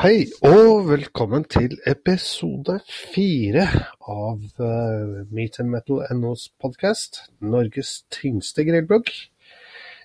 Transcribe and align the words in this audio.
Hei, 0.00 0.30
og 0.48 0.86
velkommen 0.88 1.42
til 1.44 1.74
episode 1.84 2.78
fire 2.88 3.66
av 4.08 4.38
uh, 4.56 5.18
Meat 5.28 5.58
and 5.60 5.68
Metal 5.68 5.98
NOs 6.16 6.46
podkast, 6.56 7.18
Norges 7.44 7.90
tyngste 8.08 8.64
grillblogg. 8.64 9.10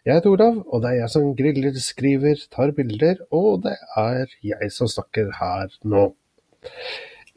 Jeg 0.04 0.18
heter 0.18 0.34
Olav, 0.34 0.58
og 0.68 0.84
det 0.84 0.90
er 0.90 0.98
jeg 0.98 1.14
som 1.14 1.30
griller, 1.40 1.80
skriver, 1.80 2.44
tar 2.52 2.74
bilder, 2.76 3.22
og 3.32 3.64
det 3.64 3.78
er 3.96 4.36
jeg 4.44 4.68
som 4.76 4.92
snakker 4.92 5.32
her 5.38 5.72
nå. 5.88 6.10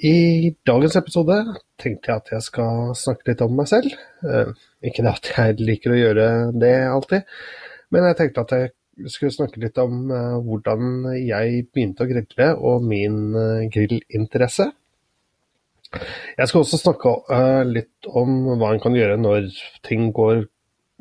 I 0.03 0.51
dagens 0.67 0.99
episode 0.99 1.39
tenkte 1.79 2.11
jeg 2.11 2.25
at 2.25 2.35
jeg 2.35 2.49
skal 2.49 2.91
snakke 2.99 3.31
litt 3.31 3.47
om 3.47 3.55
meg 3.55 3.71
selv. 3.71 3.95
Uh, 4.27 4.51
ikke 4.83 5.07
det 5.07 5.15
at 5.15 5.31
jeg 5.37 5.61
liker 5.63 5.95
å 5.95 6.03
gjøre 6.03 6.29
det 6.59 6.75
alltid, 6.91 7.39
men 7.95 8.11
jeg 8.11 8.19
tenkte 8.25 8.47
at 8.49 8.59
jeg 8.59 8.75
skulle 9.07 9.35
snakke 9.35 9.63
litt 9.63 9.79
om 9.81 10.11
uh, 10.11 10.39
hvordan 10.43 11.13
jeg 11.21 11.69
begynte 11.73 12.05
å 12.05 12.11
grille, 12.11 12.51
og 12.59 12.85
min 12.87 13.21
uh, 13.37 13.69
grillinteresse. 13.73 14.71
Jeg 16.37 16.51
skal 16.51 16.61
også 16.61 16.81
snakke 16.83 17.15
uh, 17.31 17.63
litt 17.65 18.11
om 18.11 18.59
hva 18.59 18.75
en 18.75 18.83
kan 18.83 18.97
gjøre 18.97 19.17
når 19.21 19.49
ting 19.87 20.11
går 20.17 20.45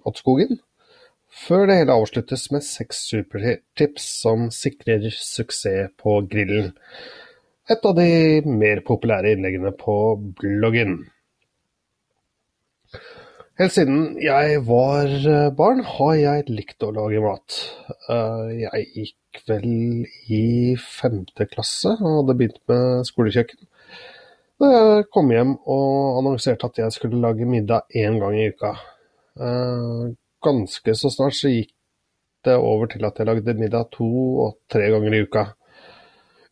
åt 0.08 0.22
skogen. 0.22 0.60
Før 1.28 1.68
det 1.70 1.82
hele 1.82 1.98
avsluttes 2.00 2.48
med 2.54 2.66
seks 2.66 3.04
supertips 3.12 4.08
som 4.24 4.48
sikrer 4.54 5.10
suksess 5.12 5.92
på 6.00 6.22
grillen. 6.32 6.72
Et 7.68 7.84
av 7.84 7.98
de 7.98 8.10
mer 8.48 8.80
populære 8.88 9.36
innleggene 9.36 9.74
på 9.76 9.98
bloggen. 10.40 11.02
Helt 13.58 13.74
siden 13.74 14.20
jeg 14.22 14.60
var 14.68 15.08
eh, 15.10 15.48
barn, 15.58 15.80
har 15.82 16.12
jeg 16.14 16.44
likt 16.54 16.84
å 16.86 16.92
lage 16.94 17.22
mat. 17.24 17.56
Eh, 18.06 18.52
jeg 18.62 18.84
gikk 18.94 19.40
vel 19.50 19.72
i 20.30 20.76
femte 20.78 21.48
klasse 21.50 21.96
og 21.96 22.20
hadde 22.20 22.36
begynt 22.38 22.60
med 22.70 23.08
skolekjøkken. 23.10 23.64
Da 24.62 24.70
jeg 24.76 25.08
kom 25.10 25.34
hjem 25.34 25.56
og 25.66 26.20
annonserte 26.20 26.70
at 26.70 26.78
jeg 26.84 26.94
skulle 26.94 27.24
lage 27.24 27.50
middag 27.50 27.90
én 27.98 28.20
gang 28.22 28.38
i 28.38 28.46
uka. 28.54 28.76
Eh, 29.42 30.06
ganske 30.46 30.98
så 31.02 31.10
snart 31.16 31.40
så 31.40 31.50
gikk 31.50 31.74
det 32.46 32.60
over 32.62 32.94
til 32.94 33.10
at 33.10 33.18
jeg 33.18 33.26
lagde 33.32 33.58
middag 33.58 33.90
to 33.98 34.12
og 34.46 34.60
tre 34.70 34.86
ganger 34.94 35.18
i 35.18 35.24
uka. 35.26 35.48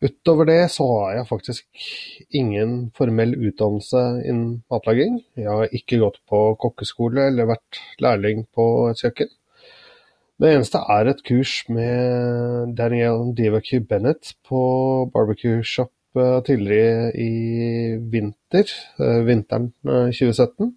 Utover 0.06 0.46
det 0.48 0.60
så 0.74 0.86
har 0.90 1.14
jeg 1.16 1.28
faktisk 1.30 1.86
ingen 2.36 2.76
formell 2.96 3.34
utdannelse 3.34 4.02
innen 4.22 4.60
matlaging. 4.70 5.18
Jeg 5.38 5.50
har 5.50 5.72
ikke 5.74 6.00
gått 6.02 6.20
på 6.30 6.42
kokkeskole 6.62 7.26
eller 7.30 7.50
vært 7.50 7.80
lærling 8.02 8.44
på 8.54 8.66
et 8.90 9.02
kjøkken. 9.02 9.32
Det 10.36 10.50
eneste 10.52 10.82
er 10.92 11.08
et 11.08 11.22
kurs 11.24 11.62
med 11.72 12.74
Daniel 12.76 13.30
Divacu 13.36 13.78
Bennett 13.88 14.34
på 14.44 14.60
Barbecue 15.14 15.62
Shop 15.64 15.92
eh, 16.18 16.42
tidligere 16.44 17.08
i 17.16 17.96
vinter, 18.12 18.68
eh, 19.00 19.22
vinteren 19.24 19.70
2017. 19.86 20.74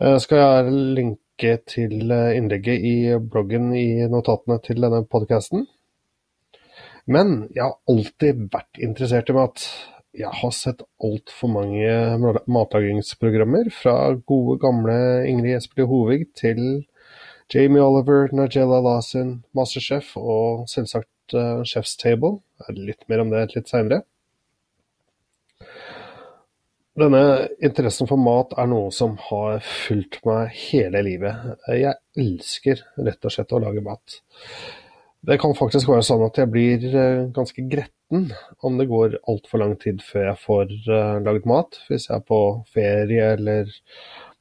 Jeg 0.00 0.24
skal 0.24 0.40
jeg 0.40 0.72
linke 0.96 1.52
til 1.68 2.08
innlegget 2.08 2.80
i 2.80 2.96
bloggen 3.20 3.74
i 3.76 4.08
notatene 4.08 4.56
til 4.64 4.80
denne 4.80 5.04
podkasten. 5.04 5.66
Men 7.06 7.46
jeg 7.54 7.62
har 7.62 7.76
alltid 7.90 8.48
vært 8.50 8.80
interessert 8.82 9.30
i 9.30 9.36
mat. 9.36 9.62
Jeg 10.16 10.32
har 10.32 10.52
sett 10.54 10.82
altfor 11.04 11.50
mange 11.52 12.40
matlagingsprogrammer, 12.50 13.68
fra 13.70 14.14
gode, 14.26 14.56
gamle 14.62 14.96
Ingrid 15.28 15.58
Espelid 15.58 15.90
Hovig 15.90 16.24
til 16.38 16.60
Jamie 17.52 17.82
Oliver, 17.84 18.32
Nigella 18.34 18.80
Lawson, 18.82 19.44
Masterchef 19.54 20.16
og 20.18 20.64
selvsagt 20.72 21.36
uh, 21.36 21.62
Chef's 21.68 21.94
Table. 22.00 22.40
Litt 22.74 23.06
mer 23.10 23.22
om 23.22 23.30
det 23.30 23.52
litt 23.54 23.70
seinere. 23.70 24.02
Denne 26.96 27.22
interessen 27.60 28.08
for 28.08 28.16
mat 28.18 28.56
er 28.56 28.70
noe 28.72 28.88
som 28.94 29.18
har 29.28 29.60
fulgt 29.60 30.22
meg 30.26 30.56
hele 30.56 31.04
livet. 31.04 31.60
Jeg 31.68 31.92
elsker 32.16 32.80
rett 32.96 33.28
og 33.28 33.34
slett 33.34 33.52
å 33.52 33.60
lage 33.62 33.84
mat. 33.84 34.18
Det 35.24 35.38
kan 35.42 35.56
faktisk 35.58 35.88
være 35.90 36.04
sånn 36.06 36.24
at 36.26 36.38
jeg 36.38 36.50
blir 36.52 36.84
eh, 36.90 37.24
ganske 37.34 37.64
gretten 37.70 38.28
om 38.62 38.76
det 38.78 38.88
går 38.90 39.16
altfor 39.26 39.62
lang 39.62 39.74
tid 39.80 40.02
før 40.04 40.28
jeg 40.28 40.38
får 40.44 40.74
uh, 40.86 41.16
lagd 41.24 41.48
mat, 41.50 41.80
hvis 41.88 42.06
jeg 42.06 42.20
er 42.20 42.26
på 42.28 42.38
ferie 42.70 43.32
eller 43.34 43.72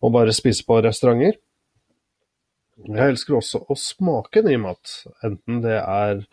må 0.03 0.11
bare 0.13 0.35
spise 0.35 0.65
på 0.67 0.77
restauranter. 0.85 1.39
Jeg 2.85 3.13
elsker 3.15 3.37
også 3.37 3.63
å 3.71 3.77
smake 3.79 4.43
ny 4.45 4.57
mat, 4.59 4.91
enten 5.23 5.61
det 5.63 5.79
er 5.79 6.25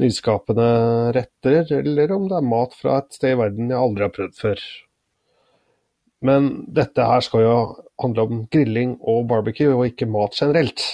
nyskapende 0.00 0.68
retter, 1.16 1.66
eller 1.80 2.14
om 2.14 2.28
det 2.30 2.38
er 2.38 2.46
mat 2.46 2.76
fra 2.78 3.00
et 3.02 3.18
sted 3.18 3.34
i 3.34 3.40
verden 3.42 3.72
jeg 3.72 3.82
aldri 3.82 4.06
har 4.06 4.14
prøvd 4.14 4.38
før. 4.38 4.64
Men 6.30 6.50
dette 6.70 7.04
her 7.10 7.24
skal 7.26 7.44
jo 7.44 7.56
handle 8.00 8.26
om 8.28 8.42
grilling 8.52 8.96
og 9.00 9.26
barbecue, 9.32 9.74
og 9.74 9.90
ikke 9.90 10.08
mat 10.08 10.38
generelt. 10.38 10.86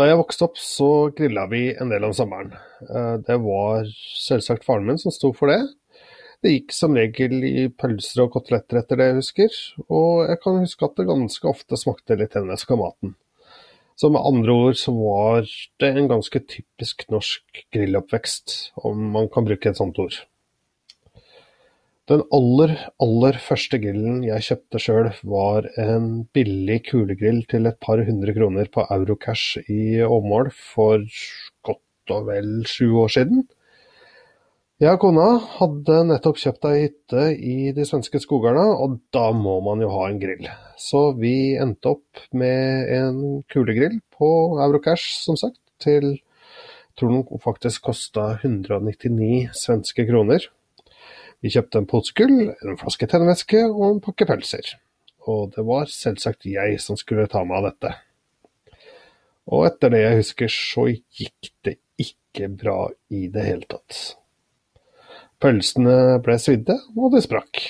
Da 0.00 0.06
jeg 0.08 0.16
vokste 0.16 0.46
opp, 0.46 0.56
så 0.56 0.86
grilla 1.12 1.42
vi 1.50 1.74
en 1.76 1.90
del 1.92 2.06
om 2.06 2.12
sommeren. 2.16 2.54
Eh, 2.88 3.16
det 3.20 3.34
var 3.42 3.84
selvsagt 4.16 4.64
faren 4.64 4.86
min 4.88 5.00
som 5.00 5.12
sto 5.12 5.28
for 5.36 5.52
det. 5.52 5.58
Det 6.40 6.54
gikk 6.54 6.72
som 6.72 6.96
regel 6.96 7.44
i 7.44 7.66
pølser 7.68 8.22
og 8.24 8.30
koteletter 8.32 8.80
etter 8.80 8.96
det 8.96 9.10
jeg 9.10 9.18
husker, 9.18 9.58
og 9.92 10.22
jeg 10.24 10.40
kan 10.40 10.56
huske 10.62 10.88
at 10.88 10.96
det 10.96 11.08
ganske 11.10 11.50
ofte 11.52 11.76
smakte 11.76 12.16
litt 12.16 12.38
engelsk 12.40 12.72
av 12.72 12.80
maten. 12.80 13.12
Så 14.00 14.08
med 14.08 14.24
andre 14.24 14.56
ord 14.62 14.80
så 14.80 14.96
var 14.96 15.44
det 15.84 15.92
en 15.92 16.08
ganske 16.08 16.40
typisk 16.48 17.04
norsk 17.12 17.64
grilloppvekst, 17.76 18.56
om 18.88 19.04
man 19.18 19.28
kan 19.28 19.44
bruke 19.44 19.68
et 19.68 19.82
sånt 19.82 20.00
ord. 20.00 20.16
Den 22.10 22.24
aller, 22.34 22.72
aller 22.98 23.36
første 23.38 23.78
grillen 23.78 24.24
jeg 24.26 24.42
kjøpte 24.42 24.80
sjøl, 24.82 25.12
var 25.30 25.68
en 25.78 26.24
billig 26.34 26.80
kulegrill 26.88 27.44
til 27.46 27.70
et 27.70 27.78
par 27.78 28.02
hundre 28.02 28.34
kroner 28.34 28.66
på 28.74 28.82
Eurocash 28.90 29.60
i 29.70 30.02
Åmål 30.02 30.50
for 30.50 31.04
godt 31.62 32.14
og 32.16 32.26
vel 32.32 32.50
sju 32.66 32.88
år 33.04 33.14
siden. 33.14 33.44
Jeg 34.82 34.96
og 34.96 35.04
kona 35.04 35.28
hadde 35.60 36.02
nettopp 36.08 36.42
kjøpt 36.42 36.66
ei 36.72 36.76
hytte 36.88 37.24
i 37.36 37.56
de 37.76 37.86
svenske 37.86 38.18
skogene, 38.24 38.66
og 38.74 38.98
da 39.14 39.28
må 39.30 39.60
man 39.62 39.84
jo 39.84 39.94
ha 39.94 40.08
en 40.08 40.18
grill. 40.18 40.50
Så 40.82 41.12
vi 41.14 41.54
endte 41.62 41.94
opp 41.94 42.26
med 42.34 42.90
en 42.96 43.18
kulegrill 43.54 44.00
på 44.16 44.32
Eurocash, 44.58 45.20
som 45.22 45.38
sagt, 45.38 45.60
til 45.78 46.16
jeg 46.16 46.96
tror 46.98 47.12
den 47.14 47.44
faktisk 47.44 47.86
kosta 47.86 48.32
199 48.42 49.52
svenske 49.54 50.10
kroner. 50.10 50.50
Vi 51.40 51.52
kjøpte 51.54 51.80
en 51.80 51.88
pose 51.88 52.12
gull, 52.16 52.50
en 52.52 52.78
flaske 52.80 53.08
tennvæske 53.08 53.64
og 53.70 53.84
en 53.86 54.00
pakke 54.04 54.28
pølser. 54.28 54.74
Og 55.28 55.52
det 55.54 55.64
var 55.68 55.90
selvsagt 55.92 56.48
jeg 56.48 56.78
som 56.82 56.98
skulle 57.00 57.28
ta 57.30 57.42
meg 57.48 57.60
av 57.60 57.68
dette. 57.70 57.92
Og 59.50 59.66
etter 59.66 59.92
det 59.92 60.02
jeg 60.04 60.18
husker, 60.20 60.52
så 60.52 60.86
gikk 60.92 61.52
det 61.66 61.78
ikke 62.00 62.50
bra 62.52 62.78
i 63.12 63.26
det 63.32 63.44
hele 63.46 63.68
tatt. 63.68 64.00
Pølsene 65.40 66.20
ble 66.24 66.36
svidde, 66.40 66.76
og 66.96 67.14
det 67.14 67.24
sprakk. 67.24 67.62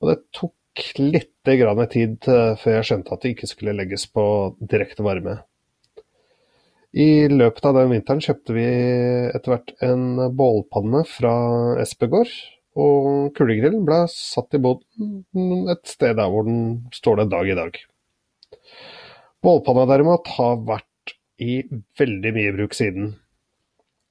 Og 0.00 0.12
det 0.12 0.18
tok 0.36 0.56
litt 1.00 1.32
tid 1.44 2.28
før 2.28 2.74
jeg 2.76 2.86
skjønte 2.86 3.14
at 3.14 3.22
det 3.24 3.32
ikke 3.34 3.48
skulle 3.50 3.74
legges 3.74 4.04
på 4.12 4.24
direkte 4.60 5.04
varme. 5.04 5.40
I 6.90 7.28
løpet 7.30 7.66
av 7.68 7.76
den 7.76 7.92
vinteren 7.92 8.22
kjøpte 8.24 8.54
vi 8.56 8.66
etter 9.30 9.52
hvert 9.52 9.72
en 9.86 10.32
bålpanne 10.34 11.04
fra 11.06 11.34
Espegård, 11.78 12.30
og 12.80 13.30
kulegrillen 13.36 13.84
ble 13.86 14.02
satt 14.10 14.56
i 14.58 14.60
boden 14.62 15.70
et 15.70 15.84
sted 15.86 16.16
der 16.18 16.30
hvor 16.32 16.46
den 16.46 16.88
står 16.94 17.22
den 17.22 17.30
dag 17.30 17.46
i 17.46 17.56
dag. 17.58 17.78
Bålpanna 19.40 19.86
derimot 19.90 20.30
har 20.34 20.58
vært 20.66 21.14
i 21.40 21.62
veldig 21.98 22.32
mye 22.36 22.54
bruk 22.58 22.74
siden. 22.76 23.12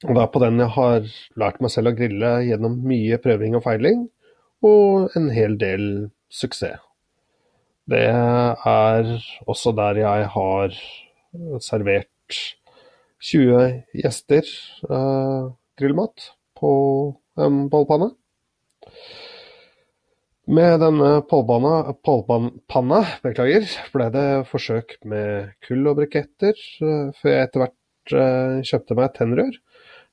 Og 0.08 0.16
det 0.16 0.22
er 0.24 0.32
på 0.32 0.42
den 0.42 0.62
jeg 0.64 0.74
har 0.78 1.10
lært 1.42 1.60
meg 1.60 1.74
selv 1.74 1.92
å 1.92 1.98
grille 1.98 2.32
gjennom 2.48 2.78
mye 2.88 3.20
prøving 3.20 3.58
og 3.60 3.66
feiling, 3.66 4.06
og 4.64 5.12
en 5.20 5.28
hel 5.36 5.60
del 5.60 5.84
suksess. 6.32 6.80
Det 7.90 8.06
er 8.06 9.08
også 9.50 9.74
der 9.76 10.00
jeg 10.00 10.26
har 10.32 10.76
servert 11.66 12.40
20 13.20 13.84
gjester 14.00 14.48
eh, 14.90 15.52
grillmat 15.80 16.32
på 16.60 16.72
en 17.40 17.70
pålpanne. 17.72 18.10
Med 20.50 20.80
denne 20.82 21.10
pålpanna 21.30 23.02
beklager, 23.22 23.68
ble 23.94 24.08
det 24.16 24.28
forsøk 24.50 24.96
med 25.06 25.52
kull 25.68 25.92
og 25.92 26.00
briketter, 26.00 26.58
uh, 26.82 27.12
før 27.20 27.36
jeg 27.36 27.44
etter 27.46 27.62
hvert 27.62 28.16
eh, 28.18 28.56
kjøpte 28.66 28.98
meg 28.98 29.12
tennrør, 29.14 29.60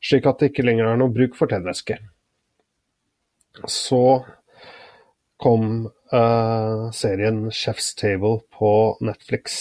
slik 0.04 0.28
at 0.28 0.42
det 0.42 0.50
ikke 0.50 0.66
lenger 0.66 0.90
er 0.90 1.00
noe 1.00 1.14
bruk 1.14 1.38
for 1.38 1.48
tennvæske. 1.48 1.96
Så 3.64 4.02
kom 5.40 5.86
serien 6.96 7.46
Chef's 7.48 7.88
Table 7.96 8.42
på 8.52 8.70
Netflix. 9.04 9.56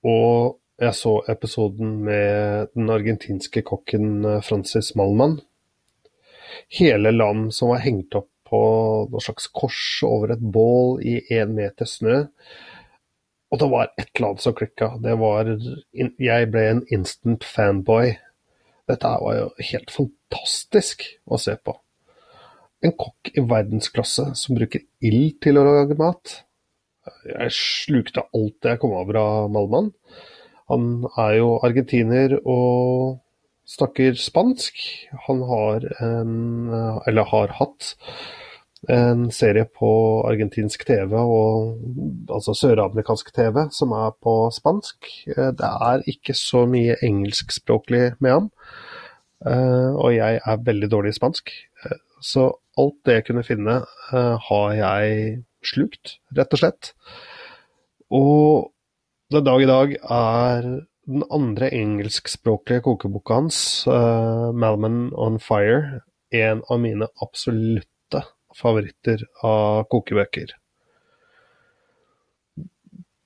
Og 0.00 0.59
jeg 0.80 0.96
så 0.96 1.14
episoden 1.28 1.98
med 2.06 2.70
den 2.74 2.90
argentinske 2.92 3.62
kokken 3.68 4.24
eh, 4.24 4.42
Francis 4.44 4.94
Malman. 4.96 5.38
Hele 6.72 7.12
land 7.12 7.50
som 7.54 7.72
var 7.74 7.84
hengt 7.84 8.16
opp 8.16 8.30
på 8.50 8.60
noe 9.10 9.22
slags 9.22 9.46
kors 9.54 9.82
over 10.06 10.34
et 10.34 10.42
bål 10.42 10.98
i 11.06 11.20
én 11.36 11.52
meter 11.54 11.86
snø. 11.86 12.24
Og 13.50 13.60
det 13.60 13.68
var 13.70 13.90
et 13.90 14.08
eller 14.14 14.30
annet 14.30 14.44
som 14.44 14.56
klikka. 14.56 14.92
Det 15.02 15.14
var 15.18 15.48
Jeg 15.92 16.50
ble 16.50 16.66
en 16.70 16.82
instant 16.94 17.46
fanboy. 17.46 18.14
Dette 18.90 19.14
var 19.22 19.36
jo 19.36 19.48
helt 19.70 19.94
fantastisk 19.94 21.06
å 21.26 21.38
se 21.38 21.56
på. 21.58 21.74
En 22.82 22.94
kokk 22.96 23.32
i 23.36 23.42
verdensklasse 23.44 24.30
som 24.38 24.56
bruker 24.56 24.86
ild 25.04 25.40
til 25.44 25.60
å 25.60 25.66
lage 25.66 25.98
mat. 25.98 26.40
Jeg 27.26 27.54
slukte 27.54 28.24
alt 28.34 28.66
jeg 28.66 28.80
kom 28.80 28.94
over 28.96 29.18
av 29.20 29.50
Malman. 29.52 29.90
Han 30.70 31.06
er 31.18 31.38
jo 31.40 31.56
argentiner 31.66 32.36
og 32.40 33.18
snakker 33.70 34.18
spansk. 34.18 34.78
Han 35.26 35.42
har 35.48 35.86
en, 36.02 36.36
eller 37.06 37.26
har 37.32 37.56
hatt, 37.58 37.94
en 38.88 39.26
serie 39.34 39.66
på 39.76 39.90
argentinsk 40.24 40.86
TV, 40.88 41.12
og, 41.18 41.74
altså 42.32 42.54
søramerikansk 42.56 43.32
TV, 43.36 43.66
som 43.76 43.92
er 43.92 44.14
på 44.24 44.36
spansk. 44.56 45.10
Det 45.36 45.72
er 45.90 46.06
ikke 46.08 46.34
så 46.38 46.64
mye 46.70 46.96
engelskspråklig 47.04 48.14
med 48.24 48.32
ham, 48.36 48.48
eh, 49.44 49.92
og 49.92 50.14
jeg 50.16 50.40
er 50.40 50.64
veldig 50.70 50.90
dårlig 50.94 51.12
i 51.12 51.18
spansk. 51.18 51.52
Så 52.20 52.48
alt 52.80 52.98
det 53.04 53.18
jeg 53.18 53.26
kunne 53.28 53.44
finne, 53.44 53.80
eh, 54.12 54.36
har 54.48 54.72
jeg 54.78 55.42
slukt, 55.64 56.18
rett 56.36 56.52
og 56.56 56.62
slett. 56.62 56.92
Og 58.10 58.72
den 59.30 59.44
dag 59.44 59.62
i 59.62 59.66
dag 59.66 59.92
er 59.94 60.64
den 61.06 61.22
andre 61.30 61.68
engelskspråklige 61.70 62.82
kokeboka 62.82 63.36
hans, 63.38 63.86
uh, 63.86 64.50
'Malman 64.52 65.12
on 65.14 65.38
Fire', 65.38 66.00
en 66.30 66.62
av 66.70 66.80
mine 66.80 67.06
absolutte 67.22 68.24
favoritter 68.54 69.22
av 69.46 69.84
kokebøker. 69.90 70.56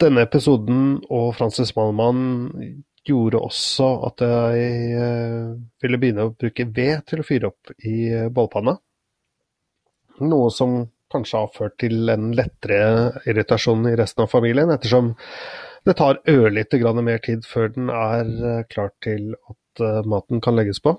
Denne 0.01 0.27
episoden 0.29 1.01
og 1.09 1.35
Francis 1.39 1.73
Malman 1.77 2.23
gjorde 3.05 3.41
også 3.41 3.91
at 4.09 4.25
jeg 4.29 5.01
uh, 5.01 5.57
ville 5.81 6.01
begynne 6.01 6.29
å 6.29 6.37
bruke 6.37 6.69
ved 6.69 7.05
til 7.09 7.25
å 7.25 7.29
fyre 7.33 7.53
opp 7.53 7.73
i 7.81 8.11
uh, 8.13 8.29
bålpanna. 8.29 8.77
Noe 10.21 10.53
som 10.53 10.83
kanskje 11.13 11.47
har 11.47 11.53
ført 11.55 11.79
til 11.81 12.11
en 12.13 12.33
lettere 12.37 13.23
irritasjon 13.25 13.87
i 13.89 13.97
resten 13.97 14.27
av 14.27 14.33
familien, 14.33 14.73
ettersom 14.75 15.15
det 15.85 15.97
tar 15.99 16.21
ørlite 16.31 16.81
grann 16.81 17.03
mer 17.05 17.21
tid 17.25 17.45
før 17.49 17.73
den 17.75 17.91
er 17.93 18.31
eh, 18.51 18.63
klar 18.73 18.93
til 19.05 19.35
at 19.37 19.85
eh, 19.85 20.07
maten 20.09 20.41
kan 20.45 20.57
legges 20.57 20.81
på. 20.85 20.97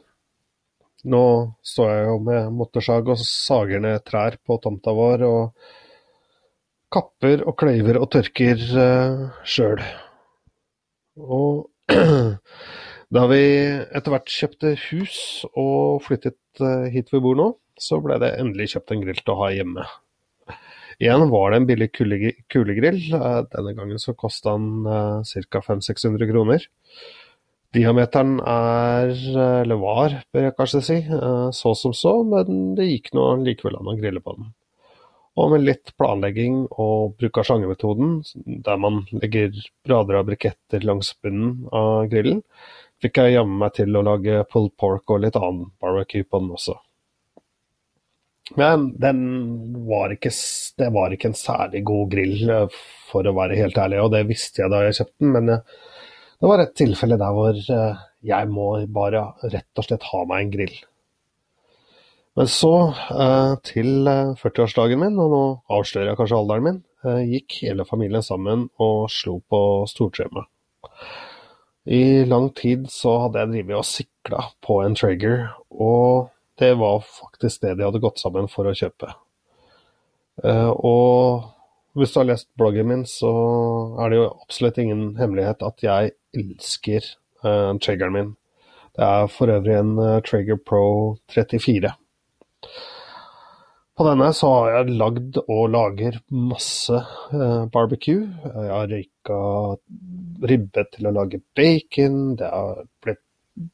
Nå 1.10 1.26
står 1.66 1.90
jeg 1.92 2.06
jo 2.10 2.20
med 2.28 2.54
motorsag 2.58 3.10
og 3.14 3.22
sager 3.22 3.82
ned 3.82 4.06
trær 4.06 4.38
på 4.46 4.58
tomta 4.62 4.94
vår, 4.98 5.26
og 5.26 6.96
kapper 6.96 7.44
og 7.46 7.58
kløyver 7.60 8.00
og 8.00 8.08
tørker 8.14 8.62
uh, 8.80 9.26
sjøl. 9.46 9.84
Og 11.20 11.68
da 13.16 13.26
vi 13.30 13.44
etter 13.44 14.16
hvert 14.16 14.34
kjøpte 14.34 14.74
hus 14.88 15.20
og 15.52 16.02
flyttet 16.08 16.64
hit 16.94 17.14
vi 17.14 17.22
bor 17.22 17.38
nå, 17.38 17.52
så 17.78 18.00
ble 18.02 18.18
det 18.24 18.34
endelig 18.40 18.72
kjøpt 18.74 18.96
en 18.96 19.06
grill 19.06 19.22
til 19.22 19.36
å 19.36 19.40
ha 19.44 19.52
hjemme. 19.54 19.86
Igjen 21.02 21.30
var 21.30 21.52
det 21.52 21.60
en 21.60 21.70
billig 21.70 21.92
kulegrill. 21.94 23.02
Eh, 23.14 23.42
denne 23.52 23.76
gangen 23.78 24.02
så 24.02 24.16
kosta 24.18 24.56
den 24.56 24.86
ca. 25.52 25.62
500-600 25.62 26.32
kroner. 26.32 26.68
Diameteren 27.76 28.38
er, 28.40 29.10
eller 29.36 29.80
var, 29.82 30.14
bør 30.32 30.46
jeg 30.48 30.56
kanskje 30.56 30.82
si, 30.86 31.00
eh, 31.04 31.48
så 31.52 31.74
som 31.76 31.96
så, 31.98 32.14
men 32.24 32.76
det 32.78 32.88
gikk 32.88 33.12
nå 33.18 33.26
likevel 33.44 33.76
an 33.82 33.92
å 33.92 33.98
grille 34.00 34.24
på 34.24 34.36
den. 34.38 34.54
Og 35.36 35.52
med 35.52 35.66
litt 35.66 35.92
planlegging 36.00 36.62
og 36.72 37.18
bruk 37.20 37.42
av 37.42 37.50
sjangermetoden, 37.50 38.22
der 38.64 38.80
man 38.80 39.02
legger 39.12 39.58
rader 39.92 40.22
av 40.22 40.30
briketter 40.30 40.88
langs 40.88 41.12
bunnen 41.20 41.66
av 41.76 42.08
grillen, 42.14 42.40
fikk 43.04 43.20
jeg 43.20 43.36
jammen 43.36 43.60
meg 43.60 43.76
til 43.76 43.92
å 43.92 44.06
lage 44.08 44.46
pulled 44.48 44.72
pork 44.80 45.12
og 45.12 45.26
litt 45.26 45.36
annen 45.36 45.74
barbecue 45.84 46.24
på 46.24 46.40
den 46.40 46.56
også. 46.56 46.78
Men 48.54 48.92
den 49.02 49.22
var 49.88 50.14
ikke, 50.14 50.30
det 50.78 50.90
var 50.94 51.14
ikke 51.14 51.32
en 51.32 51.38
særlig 51.38 51.82
god 51.88 52.12
grill, 52.14 52.50
eh, 52.54 52.82
for 53.10 53.26
å 53.26 53.34
være 53.38 53.58
helt 53.58 53.78
ærlig, 53.82 54.02
og 54.04 54.12
det 54.14 54.26
visste 54.30 54.62
jeg 54.62 54.74
da 54.74 54.84
jeg 54.86 55.00
kjøpte 55.00 55.24
den. 55.24 55.32
Men 55.34 55.54
eh, 55.56 55.78
det 56.42 56.52
var 56.52 56.62
et 56.62 56.76
tilfelle 56.78 57.18
der 57.22 57.34
hvor 57.34 57.58
eh, 57.58 58.04
jeg 58.26 58.52
må 58.54 58.68
bare 58.94 59.24
rett 59.50 59.82
og 59.82 59.88
slett 59.88 60.06
ha 60.12 60.22
meg 60.30 60.44
en 60.44 60.54
grill. 60.54 60.76
Men 62.36 62.50
så, 62.52 62.74
til 63.64 64.10
40-årsdagen 64.42 65.00
min, 65.00 65.14
og 65.24 65.30
nå 65.32 65.44
avslører 65.72 66.10
jeg 66.10 66.18
kanskje 66.20 66.40
alderen 66.42 66.66
min, 66.66 66.80
gikk 67.30 67.62
hele 67.62 67.86
familien 67.88 68.26
sammen 68.26 68.66
og 68.84 69.06
slo 69.14 69.38
på 69.48 69.62
stortromma. 69.88 70.44
I 71.88 72.26
lang 72.28 72.50
tid 72.58 72.90
så 72.92 73.14
hadde 73.24 73.40
jeg 73.40 73.54
drevet 73.54 73.80
og 73.80 73.88
sikla 73.88 74.42
på 74.68 74.82
en 74.84 75.00
Traeger, 75.00 75.46
og 75.72 76.28
det 76.60 76.72
var 76.80 77.04
faktisk 77.04 77.66
det 77.66 77.76
de 77.76 77.88
hadde 77.88 78.04
gått 78.04 78.22
sammen 78.22 78.48
for 78.52 78.68
å 78.70 78.76
kjøpe. 78.76 79.12
Uh, 80.44 80.72
og 80.76 81.52
hvis 81.96 82.12
du 82.12 82.20
har 82.20 82.28
lest 82.28 82.50
bloggen 82.60 82.90
min, 82.90 83.06
så 83.08 83.32
er 84.04 84.12
det 84.12 84.20
jo 84.20 84.32
absolutt 84.34 84.80
ingen 84.84 85.06
hemmelighet 85.20 85.64
at 85.64 85.84
jeg 85.84 86.16
elsker 86.36 87.08
uh, 87.46 87.72
triggeren 87.80 88.18
min. 88.18 88.34
Det 88.96 89.04
er 89.04 89.32
for 89.32 89.52
øvrig 89.52 89.78
en 89.80 89.96
uh, 90.00 90.20
Trigger 90.24 90.60
Pro 90.60 90.86
34. 91.32 91.92
På 93.96 94.04
denne 94.04 94.28
så 94.36 94.50
har 94.52 94.74
jeg 94.74 94.98
lagd 95.00 95.38
og 95.46 95.70
lager 95.72 96.20
masse 96.36 97.00
uh, 97.00 97.64
barbecue. 97.72 98.28
Jeg 98.44 98.72
har 98.74 98.92
røyka 98.92 99.40
ribbe 100.52 100.84
til 100.92 101.08
å 101.08 101.16
lage 101.16 101.40
bacon, 101.56 102.36
det 102.40 102.52
har 102.52 102.84
blitt 103.04 103.24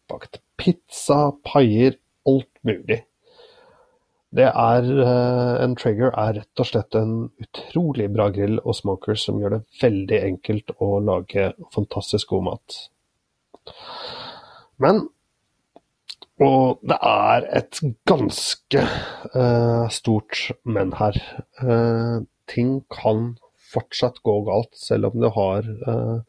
bakt 0.10 0.38
pizza, 0.62 1.32
paier, 1.42 1.98
alt 2.28 2.52
mulig. 2.68 3.02
Det 4.32 4.48
er, 4.48 4.86
eh, 5.04 5.64
En 5.64 5.76
Trigger 5.76 6.14
er 6.16 6.38
rett 6.40 6.60
og 6.64 6.66
slett 6.66 6.96
en 6.96 7.32
utrolig 7.44 8.08
bra 8.14 8.30
grill 8.32 8.62
og 8.64 8.76
smoker 8.78 9.16
som 9.20 9.42
gjør 9.42 9.58
det 9.58 9.64
veldig 9.82 10.20
enkelt 10.24 10.72
å 10.80 11.00
lage 11.04 11.52
fantastisk 11.76 12.32
god 12.32 12.44
mat. 12.48 12.78
Men 14.80 15.10
Og 16.42 16.80
det 16.82 16.98
er 17.06 17.44
et 17.54 17.80
ganske 18.10 18.82
uh, 19.36 19.86
stort 19.94 20.48
men 20.66 20.90
her. 20.98 21.20
Uh, 21.62 22.26
ting 22.50 22.80
kan 22.90 23.36
fortsatt 23.72 24.24
gå 24.26 24.40
galt, 24.48 24.74
selv 24.74 25.12
om 25.12 25.22
du 25.22 25.28
har 25.30 25.68
uh, 25.86 26.24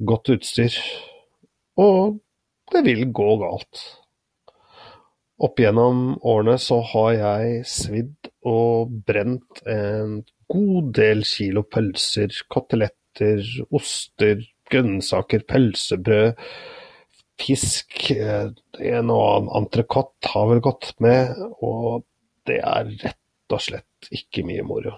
godt 0.00 0.32
utstyr. 0.38 0.78
Og 1.76 2.16
det 2.72 2.84
vil 2.86 3.04
gå 3.12 3.28
galt. 3.42 3.84
Opp 5.36 5.60
gjennom 5.60 6.14
årene 6.24 6.56
så 6.56 6.78
har 6.94 7.10
jeg 7.12 7.64
svidd 7.68 8.30
og 8.48 8.92
brent 9.04 9.60
en 9.68 10.22
god 10.48 10.92
del 10.96 11.26
kilo 11.28 11.60
pølser, 11.68 12.32
koteletter, 12.48 13.42
oster, 13.68 14.40
grønnsaker, 14.72 15.44
pølsebrød, 15.48 16.40
fisk. 17.36 18.08
En 18.14 19.12
og 19.12 19.24
annen 19.26 19.52
entrecôte 19.60 20.32
har 20.32 20.48
vel 20.54 20.62
gått 20.64 20.94
med, 21.04 21.36
og 21.60 22.06
det 22.48 22.62
er 22.62 22.88
rett 23.04 23.52
og 23.52 23.62
slett 23.62 24.08
ikke 24.16 24.46
mye 24.46 24.64
moro. 24.64 24.94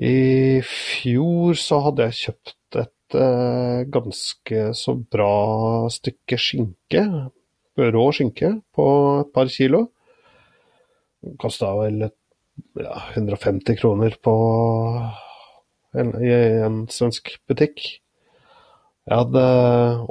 I 0.00 0.62
fjor 0.64 1.58
så 1.58 1.82
hadde 1.88 2.06
jeg 2.06 2.20
kjøpt 2.20 2.78
et 2.80 3.18
eh, 3.18 3.82
ganske 3.92 4.62
så 4.78 4.94
bra 4.96 5.34
stykke 5.92 6.38
skinke 6.40 7.02
rå 7.94 8.04
skinke 8.14 8.52
på 8.76 8.86
et 9.22 9.32
par 9.34 9.50
kilo. 9.52 9.86
Kosta 11.40 11.72
vel 11.78 12.04
ja, 12.80 13.02
150 13.14 13.76
kroner 13.80 14.16
på 14.22 14.34
en, 15.96 16.14
i 16.22 16.30
en 16.64 16.84
svensk 16.92 17.32
butikk. 17.48 17.82
Jeg 19.10 19.16
hadde 19.24 19.42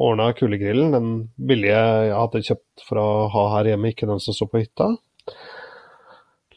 ordna 0.02 0.32
kulegrillen, 0.36 0.92
den 0.96 1.10
billige 1.38 1.78
jeg 1.78 2.18
hadde 2.18 2.44
kjøpt 2.50 2.84
for 2.88 3.00
å 3.00 3.08
ha 3.32 3.46
her 3.56 3.72
hjemme, 3.72 3.94
ikke 3.94 4.10
den 4.10 4.22
som 4.24 4.36
sto 4.36 4.50
på 4.50 4.64
hytta. 4.64 4.92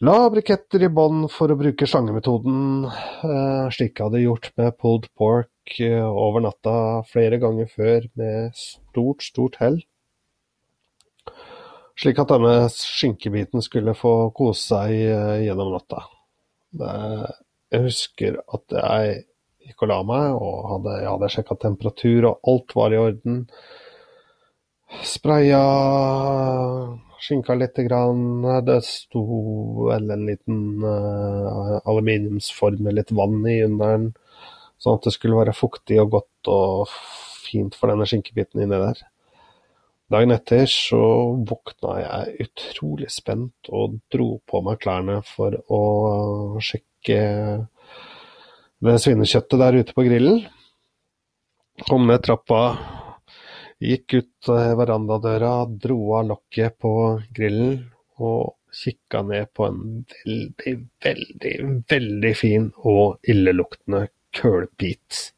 La 0.02 0.16
briketter 0.32 0.82
i 0.82 0.90
bånn 0.90 1.28
for 1.30 1.52
å 1.52 1.58
bruke 1.60 1.86
slangemetoden, 1.86 2.88
eh, 2.88 3.68
slik 3.70 4.00
jeg 4.00 4.08
hadde 4.08 4.24
gjort 4.24 4.48
med 4.58 4.74
pulled 4.80 5.06
pork 5.14 5.76
eh, 5.78 6.02
over 6.02 6.42
natta 6.42 6.74
flere 7.12 7.38
ganger 7.38 7.70
før, 7.70 8.08
med 8.18 8.58
stort, 8.58 9.22
stort 9.22 9.60
hell 9.62 9.78
slik 11.98 12.20
at 12.22 12.32
denne 12.32 12.54
skinkebiten 12.72 13.64
skulle 13.64 13.96
få 13.98 14.30
kose 14.36 14.62
seg 14.72 14.94
eh, 14.96 15.44
gjennom 15.46 15.74
natta. 15.74 16.06
Jeg 17.72 17.84
husker 17.86 18.40
at 18.40 18.76
jeg 18.78 19.22
gikk 19.62 19.84
og 19.84 19.92
la 19.92 20.00
meg, 20.06 20.34
og 20.36 20.68
hadde, 20.72 20.98
jeg 21.02 21.10
hadde 21.12 21.30
sjekka 21.36 21.56
temperatur, 21.62 22.28
og 22.30 22.52
alt 22.52 22.76
var 22.78 22.94
i 22.94 23.00
orden. 23.00 23.40
Spraya 25.06 25.62
skinka 27.22 27.54
lite 27.54 27.84
grann. 27.86 28.42
Det 28.66 28.80
sto 28.84 29.22
vel 29.88 30.10
en 30.10 30.26
liten 30.26 30.84
uh, 30.84 31.78
aluminiumsform 31.88 32.82
med 32.82 32.98
litt 32.98 33.14
vann 33.14 33.40
i 33.48 33.60
under 33.64 33.96
den, 33.96 34.10
sånn 34.82 34.98
at 34.98 35.08
det 35.08 35.14
skulle 35.16 35.38
være 35.38 35.56
fuktig 35.56 36.00
og 36.02 36.16
godt 36.18 36.52
og 36.52 36.92
fint 37.46 37.78
for 37.78 37.92
denne 37.92 38.08
skinkebiten 38.08 38.64
inni 38.64 38.80
der. 38.82 39.04
Dagen 40.12 40.34
etter 40.34 40.66
så 40.68 41.02
våkna 41.48 41.92
jeg 42.02 42.46
utrolig 42.46 43.08
spent 43.12 43.70
og 43.72 43.94
dro 44.12 44.34
på 44.44 44.60
meg 44.66 44.82
klærne 44.82 45.22
for 45.24 45.56
å 45.72 45.84
sjekke 46.60 47.20
det 48.82 48.96
svinekjøttet 49.00 49.62
der 49.62 49.78
ute 49.80 49.96
på 49.96 50.04
grillen. 50.04 50.42
Kom 51.88 52.04
ned 52.10 52.20
trappa, 52.26 52.60
gikk 53.80 54.18
ut 54.18 54.52
verandadøra, 54.82 55.54
dro 55.80 55.98
av 56.18 56.28
lokket 56.34 56.76
på 56.82 56.94
grillen 57.32 57.78
og 58.20 58.58
kikka 58.82 59.22
ned 59.30 59.48
på 59.56 59.70
en 59.70 59.82
veldig, 60.12 60.74
veldig, 61.08 61.54
veldig 61.88 62.34
fin 62.36 62.68
og 62.84 63.32
illeluktende 63.32 64.10
kølbit. 64.36 65.28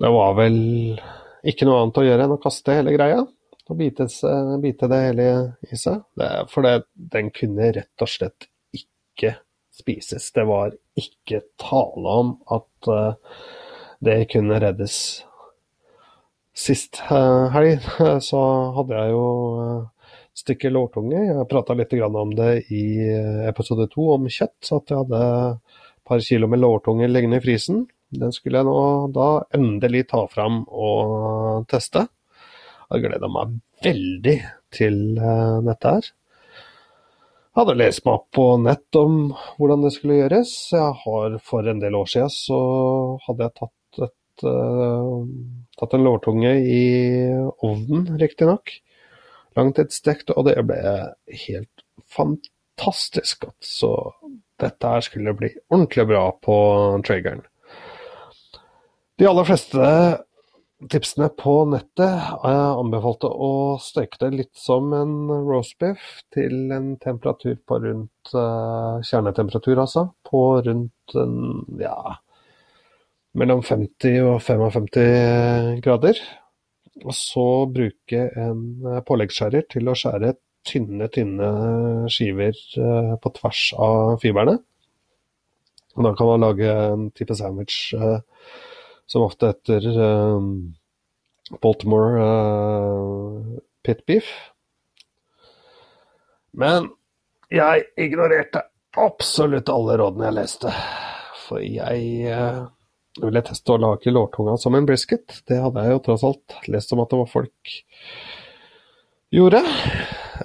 Det 0.00 0.10
var 0.14 0.32
vel 0.38 0.56
ikke 1.44 1.66
noe 1.68 1.82
annet 1.82 2.00
å 2.00 2.06
gjøre 2.06 2.24
enn 2.24 2.34
å 2.36 2.40
kaste 2.40 2.76
hele 2.78 2.94
greia 2.94 3.20
og 3.70 3.76
bite, 3.78 4.06
bite 4.62 4.88
det 4.90 4.98
hele 5.04 5.26
i 5.62 5.78
seg. 5.78 6.02
Det, 6.18 6.28
for 6.50 6.66
det, 6.66 6.74
den 7.14 7.30
kunne 7.34 7.70
rett 7.76 8.02
og 8.02 8.10
slett 8.10 8.48
ikke 8.74 9.36
spises. 9.76 10.30
Det 10.34 10.44
var 10.48 10.74
ikke 10.98 11.42
tale 11.60 12.16
om 12.22 12.32
at 12.56 12.90
uh, 12.90 13.44
det 14.02 14.24
kunne 14.32 14.58
reddes. 14.62 14.96
Sist 16.56 16.98
uh, 17.10 17.46
helg 17.54 17.86
så 18.30 18.42
hadde 18.80 18.98
jeg 18.98 19.14
jo 19.14 19.28
uh, 19.60 20.10
stykke 20.40 20.72
lårtunge. 20.72 21.22
Jeg 21.28 21.48
prata 21.50 21.76
litt 21.78 21.94
om 22.08 22.34
det 22.34 22.50
i 22.74 22.84
episode 23.46 23.86
to 23.92 24.10
om 24.16 24.26
kjøtt. 24.26 24.58
At 24.72 24.90
jeg 24.90 25.04
hadde 25.04 25.22
et 25.22 26.04
par 26.08 26.22
kilo 26.24 26.48
med 26.50 26.62
lårtunge 26.64 27.08
liggende 27.10 27.38
i 27.38 27.44
frysen. 27.44 27.84
Den 28.10 28.32
skulle 28.34 28.58
jeg 28.60 28.66
nå 28.66 29.10
da 29.14 29.28
endelig 29.54 30.08
ta 30.10 30.24
fram 30.30 30.64
og 30.66 31.66
teste. 31.70 32.08
Jeg 32.90 33.04
gleda 33.04 33.28
meg 33.30 33.60
veldig 33.84 34.38
til 34.74 34.96
uh, 35.20 35.60
dette 35.62 35.92
her. 35.94 36.08
Jeg 37.50 37.58
hadde 37.60 37.76
lest 37.78 38.02
meg 38.06 38.16
opp 38.16 38.26
på 38.34 38.46
nett 38.62 38.98
om 38.98 39.14
hvordan 39.58 39.86
det 39.86 39.92
skulle 39.94 40.18
gjøres. 40.20 40.54
Jeg 40.74 40.96
har 41.04 41.38
For 41.46 41.70
en 41.70 41.82
del 41.82 41.98
år 41.98 42.10
siden 42.10 42.32
så 42.34 42.60
hadde 43.26 43.46
jeg 43.46 43.56
tatt, 43.60 44.02
et, 44.08 44.44
uh, 44.46 45.22
tatt 45.78 45.96
en 45.98 46.06
lårtunge 46.06 46.54
i 46.66 46.84
ovnen, 47.66 48.08
riktignok. 48.22 48.74
Langtidsstekt, 49.58 50.34
og 50.34 50.46
det 50.50 50.58
ble 50.66 50.80
helt 51.46 51.86
fantastisk 52.10 53.46
godt. 53.46 53.62
Så 53.66 53.94
dette 54.60 54.94
her 54.94 55.06
skulle 55.06 55.34
bli 55.38 55.54
ordentlig 55.70 56.06
bra 56.10 56.26
på 56.42 56.56
triggeren. 57.06 57.46
De 59.20 59.26
aller 59.28 59.44
fleste 59.44 59.88
tipsene 60.88 61.26
på 61.36 61.52
nettet 61.68 62.30
anbefalte 62.40 63.28
å 63.28 63.76
steke 63.84 64.16
det 64.22 64.30
litt 64.32 64.54
som 64.56 64.94
en 64.96 65.12
roastbiff 65.28 66.22
til 66.32 66.72
en 66.72 66.94
temperatur 67.02 67.58
på 67.68 67.76
rundt 67.82 68.30
uh, 68.32 68.96
Kjernetemperatur, 69.04 69.76
altså. 69.82 70.06
På 70.24 70.62
rundt 70.64 71.16
ja 71.82 72.14
mellom 73.36 73.60
50 73.60 74.24
og 74.24 74.40
55 74.40 75.84
grader. 75.84 76.22
Og 77.04 77.12
så 77.12 77.46
bruke 77.76 78.24
en 78.40 78.64
påleggsskjærer 79.04 79.68
til 79.76 79.92
å 79.92 79.98
skjære 80.00 80.32
tynne, 80.64 81.10
tynne 81.12 81.52
skiver 82.08 82.56
uh, 82.80 83.14
på 83.20 83.36
tvers 83.36 83.68
av 83.76 84.16
fiberne. 84.24 84.56
Og 86.00 86.08
da 86.08 86.16
kan 86.16 86.32
man 86.32 86.48
lage 86.48 86.72
en 86.72 87.08
type 87.12 87.36
sandwich 87.36 87.92
som 89.10 89.26
ofte 89.26 89.50
heter 89.50 89.86
um, 89.98 90.74
Baltimore 91.62 92.22
uh, 92.22 93.58
pit 93.82 94.04
beef. 94.06 94.28
Men 96.54 96.86
jeg 97.50 97.88
ignorerte 97.98 98.62
absolutt 98.98 99.70
alle 99.72 99.96
rådene 99.98 100.28
jeg 100.28 100.38
leste. 100.38 100.74
For 101.48 101.62
jeg 101.64 102.30
uh, 102.30 102.68
ville 103.18 103.42
teste 103.46 103.74
å 103.74 103.80
lage 103.82 104.14
lårtunga 104.14 104.54
som 104.62 104.78
en 104.78 104.86
brisket. 104.86 105.40
Det 105.50 105.58
hadde 105.58 105.82
jeg 105.82 105.96
jo 105.96 106.04
tross 106.06 106.26
alt 106.26 106.60
lest 106.70 106.94
om 106.94 107.02
at 107.02 107.10
det 107.10 107.20
var 107.24 107.32
folk 107.32 107.74
gjorde. 109.34 109.64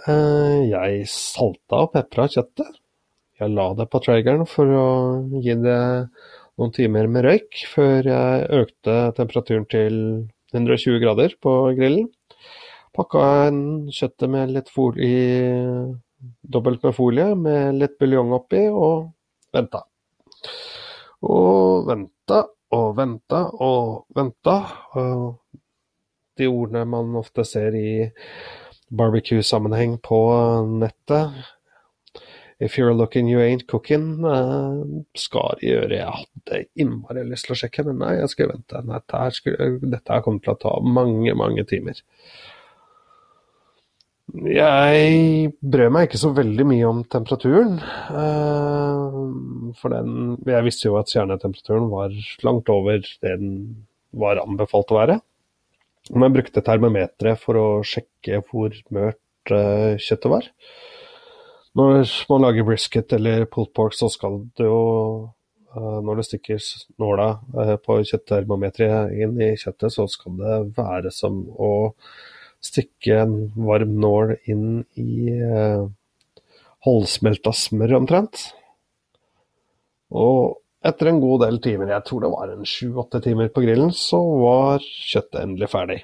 Uh, 0.07 0.65
jeg 0.65 1.05
salta 1.11 1.85
og 1.85 1.93
pepra 1.93 2.25
kjøttet. 2.33 2.81
Jeg 3.35 3.51
la 3.51 3.67
det 3.77 3.89
på 3.91 3.99
traggeren 4.01 4.47
for 4.49 4.73
å 4.73 4.89
gi 5.43 5.53
det 5.59 5.79
noen 6.59 6.73
timer 6.75 7.09
med 7.11 7.25
røyk 7.25 7.65
før 7.71 8.07
jeg 8.07 8.47
økte 8.61 8.95
temperaturen 9.17 9.67
til 9.71 9.97
120 10.55 11.01
grader 11.03 11.35
på 11.43 11.53
grillen. 11.75 12.07
Pakka 12.95 13.23
en 13.49 13.61
kjøttet 13.91 14.31
med 14.31 14.53
litt 14.55 14.71
folie, 14.71 15.97
dobbelt 16.41 16.85
med 16.85 16.95
folie 16.95 17.33
med 17.35 17.75
litt 17.81 17.97
buljong 17.99 18.31
oppi, 18.37 18.61
og 18.71 19.09
venta. 19.55 19.83
Og 21.27 21.89
venta 21.89 22.45
og 22.75 22.95
venta 22.97 23.41
og 23.63 24.05
venta. 24.15 24.55
Og 24.95 25.59
de 26.39 26.47
ordene 26.51 26.85
man 26.87 27.15
ofte 27.19 27.45
ser 27.47 27.75
i 27.75 27.89
barbecue-sammenheng 28.95 29.97
på 30.03 30.19
nettet, 30.79 31.35
If 32.57 32.77
you're 32.77 32.93
looking, 32.93 33.27
you 33.27 33.41
ain't 33.41 33.67
cooking. 33.67 34.23
Uh, 34.23 35.03
skal 35.19 35.59
gjøre 35.59 35.97
Jeg 35.97 36.07
hadde 36.07 36.59
innmari 36.79 37.25
lyst 37.27 37.49
til 37.49 37.55
å 37.55 37.59
sjekke, 37.59 37.83
men 37.83 37.99
nei, 37.99 38.13
jeg 38.21 38.31
skal 38.31 38.53
vente. 38.53 38.83
Dette 38.87 39.23
her, 39.23 39.35
skulle, 39.35 39.67
dette 39.83 40.13
her 40.13 40.23
kommer 40.23 40.43
til 40.43 40.53
å 40.53 40.61
ta 40.61 40.75
mange, 40.79 41.35
mange 41.35 41.65
timer. 41.67 41.99
Jeg 44.35 45.51
brød 45.61 45.91
meg 45.93 46.07
ikke 46.07 46.21
så 46.23 46.31
veldig 46.35 46.65
mye 46.71 46.87
om 46.87 47.03
temperaturen. 47.11 47.75
Uh, 48.15 49.75
for 49.77 49.91
den 49.91 50.39
Jeg 50.47 50.65
visste 50.65 50.87
jo 50.87 50.97
at 51.01 51.11
kjernetemperaturen 51.11 51.91
var 51.91 52.15
langt 52.47 52.71
over 52.71 53.03
det 53.03 53.35
den 53.43 53.53
var 54.15 54.39
anbefalt 54.39 54.95
å 54.95 55.01
være. 55.01 55.21
Men 56.13 56.29
jeg 56.29 56.37
brukte 56.37 56.63
termometeret 56.63 57.41
for 57.41 57.59
å 57.59 57.69
sjekke 57.83 58.39
hvor 58.47 58.71
mørt 58.95 59.19
kjøttet 59.51 60.31
var. 60.31 60.53
Når 61.75 62.05
man 62.29 62.45
lager 62.45 62.67
brisket 62.67 63.13
eller 63.17 63.47
pulled 63.51 63.73
pork, 63.75 63.95
så 63.97 64.07
skal 64.11 64.39
det 64.55 64.67
jo 64.67 64.79
eh, 65.75 65.99
Når 66.07 66.21
det 66.21 66.27
stikker 66.29 66.61
nåla 67.03 67.27
eh, 67.63 67.75
på 67.83 67.99
kjøtttermometeret 68.11 69.11
inn 69.19 69.35
i 69.43 69.51
kjøttet, 69.59 69.91
så 69.91 70.07
skal 70.11 70.39
det 70.39 70.59
være 70.77 71.11
som 71.11 71.43
å 71.51 71.73
stikke 72.63 73.19
en 73.25 73.35
varm 73.67 73.97
nål 74.01 74.37
inn 74.51 74.67
i 74.97 75.33
eh, 75.35 75.83
halvsmelta 76.85 77.51
smør, 77.55 77.97
omtrent. 77.99 78.47
Og 80.15 80.61
etter 80.85 81.09
en 81.09 81.21
god 81.21 81.43
del 81.43 81.59
timer, 81.65 81.91
jeg 81.91 82.05
tror 82.07 82.23
det 82.23 82.33
var 82.33 82.51
en 82.53 82.67
sju-åtte 82.69 83.21
timer 83.25 83.49
på 83.53 83.63
grillen, 83.65 83.91
så 83.91 84.21
var 84.39 84.85
kjøttet 84.85 85.41
endelig 85.41 85.69
ferdig. 85.71 85.99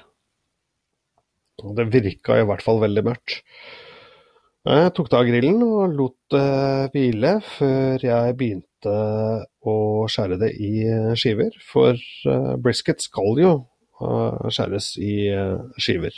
Og 1.62 1.76
det 1.78 1.88
virka 1.92 2.40
i 2.40 2.46
hvert 2.48 2.64
fall 2.64 2.82
veldig 2.82 3.04
mørkt. 3.06 3.40
Jeg 4.62 4.90
tok 4.94 5.08
det 5.10 5.18
av 5.18 5.24
grillen 5.26 5.62
og 5.66 5.94
lot 5.98 6.14
det 6.30 6.90
hvile 6.94 7.32
før 7.42 8.04
jeg 8.06 8.34
begynte 8.38 8.92
å 9.66 9.74
skjære 10.06 10.38
det 10.38 10.50
i 10.54 10.84
skiver. 11.18 11.56
For 11.66 11.98
eh, 11.98 12.52
brisket 12.62 13.02
skal 13.02 13.40
jo 13.42 13.50
eh, 13.58 14.46
skjæres 14.54 14.92
i 15.02 15.16
eh, 15.34 15.58
skiver. 15.82 16.14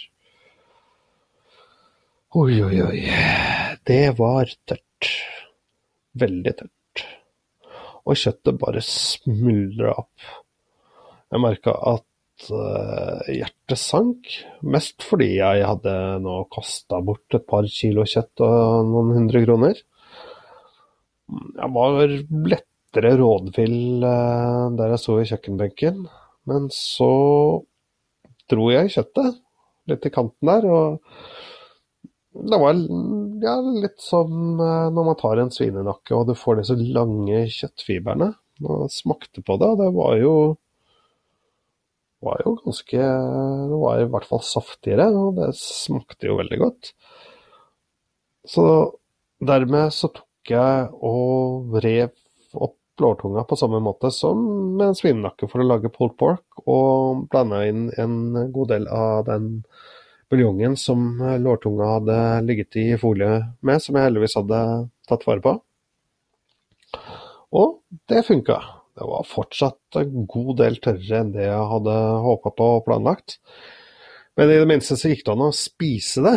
Oi, 2.36 2.60
oi, 2.66 2.82
oi. 2.84 3.00
Det 3.88 4.04
var 4.20 4.52
tørt. 4.68 5.08
Veldig 6.20 6.54
tørt. 6.60 7.04
Og 8.04 8.20
kjøttet 8.20 8.60
bare 8.60 8.84
smuldra 8.84 9.96
opp. 10.04 10.32
Jeg 11.32 11.40
merka 11.40 11.72
at 11.94 12.04
hjertet 12.42 13.78
sank. 13.80 14.30
Mest 14.66 15.04
fordi 15.06 15.36
jeg 15.38 15.64
hadde 15.64 15.94
nå 16.24 16.40
kasta 16.52 17.00
bort 17.04 17.36
et 17.36 17.46
par 17.48 17.66
kilo 17.70 18.06
kjøtt 18.08 18.42
og 18.44 18.90
noen 18.90 19.14
hundre 19.18 19.44
kroner. 19.44 19.78
Jeg 21.30 21.70
var 21.74 22.02
lettere 22.52 23.14
rådvill 23.18 24.04
uh, 24.04 24.68
der 24.76 24.92
jeg 24.92 25.02
sto 25.02 25.16
i 25.18 25.28
kjøkkenbenken, 25.30 26.04
men 26.50 26.68
så 26.74 27.14
dro 28.50 28.68
jeg 28.74 28.92
kjøttet 28.92 29.40
litt 29.88 30.06
i 30.08 30.12
kanten 30.12 30.48
der, 30.48 30.66
og 30.68 31.00
det 32.34 32.58
var 32.60 32.76
ja, 33.44 33.54
litt 33.62 34.00
som 34.02 34.58
eh, 34.58 34.88
når 34.90 35.04
man 35.06 35.18
tar 35.20 35.38
en 35.38 35.52
svinenakke 35.54 36.16
og 36.16 36.30
du 36.30 36.34
får 36.34 36.58
disse 36.60 36.74
lange 36.80 37.44
kjøttfibrene. 37.52 38.32
Og 38.64 38.86
smakte 38.90 39.42
på 39.42 39.56
det, 39.58 39.68
og 39.70 39.80
det 39.80 39.90
var 39.94 40.16
jo 40.18 40.34
var 42.24 42.42
jo 42.44 42.56
ganske 42.64 43.00
Det 43.70 43.80
var 43.80 44.02
i 44.02 44.08
hvert 44.10 44.28
fall 44.28 44.42
saftigere, 44.44 45.08
og 45.12 45.38
det 45.38 45.52
smakte 45.58 46.30
jo 46.30 46.38
veldig 46.40 46.60
godt. 46.62 46.92
Så 48.48 48.64
dermed 49.44 49.92
så 49.94 50.10
tok 50.12 50.52
jeg 50.52 50.88
og 51.04 51.76
rev 51.84 52.12
opp 52.54 52.78
lårtunga 53.00 53.42
på 53.48 53.56
samme 53.58 53.80
måte 53.82 54.10
som 54.14 54.38
med 54.76 54.92
en 54.92 54.98
svinenakke 54.98 55.48
for 55.50 55.62
å 55.62 55.66
lage 55.66 55.90
pulled 55.92 56.16
pork, 56.20 56.44
og 56.68 57.26
blanda 57.32 57.64
inn 57.68 57.88
en 57.98 58.16
god 58.54 58.70
del 58.70 58.88
av 58.92 59.24
den 59.28 59.48
buljongen 60.30 60.76
som 60.80 61.18
lårtunga 61.42 61.90
hadde 61.96 62.18
ligget 62.46 62.78
i 62.80 62.86
folie 63.00 63.40
med, 63.60 63.82
som 63.82 63.96
jeg 63.96 64.08
heldigvis 64.08 64.38
hadde 64.38 64.60
tatt 65.08 65.26
vare 65.28 65.44
på. 65.44 65.56
Og 67.54 67.78
det 68.10 68.24
funka. 68.26 68.58
Det 68.94 69.06
var 69.10 69.26
fortsatt 69.26 69.98
en 69.98 70.26
god 70.30 70.52
del 70.60 70.78
tørrere 70.82 71.24
enn 71.24 71.32
det 71.34 71.48
jeg 71.48 71.70
hadde 71.72 71.94
håpa 72.24 72.52
på 72.54 72.68
og 72.76 72.84
planlagt. 72.86 73.38
Men 74.38 74.50
i 74.50 74.58
det 74.60 74.68
minste 74.70 74.96
så 74.98 75.10
gikk 75.10 75.24
det 75.26 75.34
an 75.34 75.48
å 75.48 75.54
spise 75.54 76.22
det. 76.22 76.36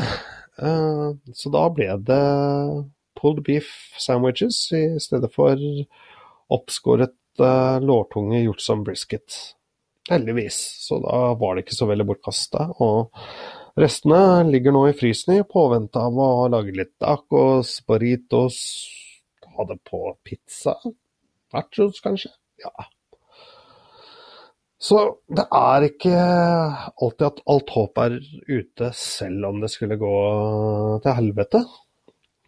Eh, 0.58 1.10
så 1.38 1.52
da 1.54 1.68
ble 1.74 1.90
det 2.06 2.24
pulled 3.18 3.44
beef 3.46 3.70
sandwiches 4.02 4.60
i 4.74 4.84
stedet 5.02 5.30
for 5.34 5.62
oppskåret 6.54 7.16
eh, 7.42 7.78
lårtunge 7.82 8.42
gjort 8.42 8.66
som 8.66 8.82
brisket. 8.86 9.38
Heldigvis. 10.10 10.58
Så 10.88 11.02
da 11.04 11.34
var 11.38 11.56
det 11.56 11.66
ikke 11.66 11.78
så 11.78 11.90
veldig 11.90 12.08
bortkasta. 12.10 12.70
Og 12.82 13.14
restene 13.78 14.48
ligger 14.50 14.74
nå 14.74 14.88
i 14.90 14.98
frysen 14.98 15.38
i 15.38 15.46
påvente 15.46 16.02
av 16.02 16.18
å 16.18 16.48
lage 16.54 16.74
litt 16.74 16.96
tacos, 17.02 17.78
burritos, 17.86 18.60
ha 19.58 19.70
det 19.70 19.78
på 19.86 20.02
pizza. 20.26 20.78
Nachos, 21.54 22.02
kanskje. 22.04 22.34
Ja. 22.64 22.88
Så 24.78 25.00
det 25.34 25.48
er 25.52 25.86
ikke 25.88 26.14
alltid 26.16 27.26
at 27.28 27.42
alt 27.50 27.72
håp 27.74 28.02
er 28.04 28.18
ute, 28.46 28.92
selv 28.94 29.50
om 29.50 29.62
det 29.62 29.72
skulle 29.74 29.98
gå 30.00 30.14
til 31.04 31.18
helvete. 31.18 31.64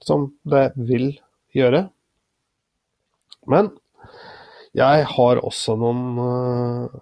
Som 0.05 0.29
det 0.47 0.69
vil 0.77 1.11
gjøre. 1.55 1.87
Men 3.49 3.71
jeg 4.77 5.05
har 5.09 5.41
også 5.41 5.75
noen 5.79 6.19
uh, 6.21 6.99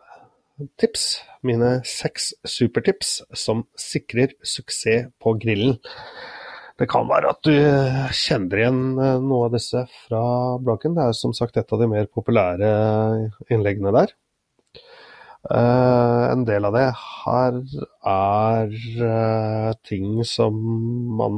tips. 0.80 1.20
Mine 1.46 1.78
seks 1.86 2.32
supertips 2.48 3.20
som 3.38 3.68
sikrer 3.78 4.34
suksess 4.42 5.12
på 5.22 5.36
grillen. 5.38 5.78
Det 6.78 6.86
kan 6.90 7.08
være 7.10 7.32
at 7.34 7.42
du 7.48 7.54
kjenner 8.14 8.60
igjen 8.62 8.82
eh, 9.02 9.18
noe 9.24 9.48
av 9.48 9.56
disse 9.56 9.82
fra 10.06 10.22
bloggen. 10.62 10.94
Det 10.98 11.08
er 11.08 11.16
som 11.18 11.34
sagt 11.34 11.58
et 11.58 11.74
av 11.74 11.82
de 11.82 11.90
mer 11.90 12.10
populære 12.14 12.72
innleggene 13.50 13.94
der. 13.96 14.14
Uh, 15.48 16.28
en 16.34 16.44
del 16.48 16.66
av 16.68 16.76
det 16.76 16.88
her 16.92 17.58
er 18.12 18.74
uh, 19.00 19.70
ting 19.88 20.18
som 20.28 20.58
man 21.16 21.38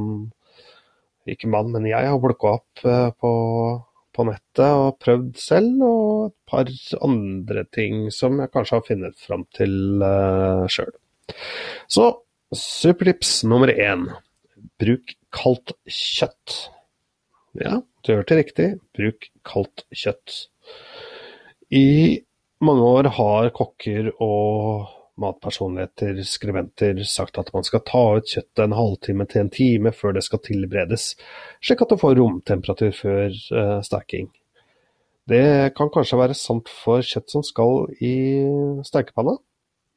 Ikke 1.30 1.50
man, 1.52 1.68
men 1.70 1.84
jeg 1.86 2.08
har 2.08 2.18
plukka 2.18 2.56
opp 2.56 2.82
uh, 2.88 3.12
på, 3.12 3.30
på, 4.16 4.24
nettet 4.26 4.64
og 4.66 4.98
prøvd 5.04 5.30
selv. 5.38 5.84
Og 5.86 6.24
et 6.30 6.36
par 6.50 6.72
andre 7.06 7.64
ting 7.70 8.08
som 8.12 8.40
jeg 8.40 8.50
kanskje 8.56 8.80
har 8.80 8.88
funnet 8.88 9.22
fram 9.28 9.46
til 9.54 10.02
uh, 10.02 10.66
sjøl. 10.66 10.90
Så 11.86 12.10
supertips 12.56 13.44
nummer 13.46 13.70
én. 13.70 14.08
Bruk 14.80 15.14
kaldt 15.34 15.74
kjøtt. 15.86 16.56
Ja, 17.58 17.80
du 18.06 18.12
hørte 18.14 18.38
riktig. 18.38 18.70
Bruk 18.96 19.28
kaldt 19.46 19.84
kjøtt. 19.90 20.46
I 21.70 22.20
mange 22.64 22.86
år 22.86 23.10
har 23.16 23.52
kokker 23.56 24.10
og 24.20 24.90
matpersonligheter, 25.20 26.20
skribenter, 26.24 27.02
sagt 27.04 27.38
at 27.40 27.50
man 27.54 27.66
skal 27.66 27.82
ta 27.86 28.02
ut 28.18 28.28
kjøttet 28.30 28.62
en 28.64 28.76
halvtime 28.76 29.26
til 29.28 29.44
en 29.44 29.52
time 29.52 29.92
før 29.92 30.16
det 30.16 30.24
skal 30.24 30.42
tilberedes, 30.44 31.12
slik 31.60 31.84
at 31.84 31.92
det 31.92 32.00
får 32.00 32.16
romtemperatur 32.16 32.94
før 32.96 33.26
uh, 33.52 33.80
steking. 33.84 34.30
Det 35.30 35.74
kan 35.76 35.92
kanskje 35.92 36.18
være 36.18 36.38
sant 36.38 36.70
for 36.72 37.04
kjøtt 37.06 37.30
som 37.30 37.44
skal 37.46 37.92
i 38.02 38.14
stekepanna, 38.86 39.36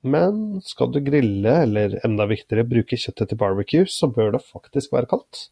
men 0.04 0.62
skal 0.68 0.92
du 0.94 1.00
grille, 1.04 1.56
eller 1.66 1.98
enda 2.04 2.28
viktigere 2.30 2.68
bruke 2.68 3.00
kjøttet 3.00 3.32
til 3.32 3.40
barbecue, 3.40 3.88
så 3.90 4.10
bør 4.12 4.36
det 4.36 4.44
faktisk 4.46 4.94
være 4.96 5.10
kaldt. 5.14 5.48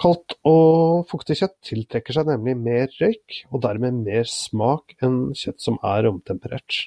Kaldt 0.00 0.36
og 0.48 1.08
fuktig 1.10 1.36
kjøtt 1.40 1.56
tiltrekker 1.66 2.16
seg 2.16 2.28
nemlig 2.30 2.54
mer 2.56 2.92
røyk, 3.00 3.42
og 3.52 3.64
dermed 3.66 3.98
mer 4.06 4.28
smak 4.28 4.94
enn 5.04 5.34
kjøtt 5.36 5.60
som 5.60 5.76
er 5.84 6.06
romtemperert. 6.06 6.78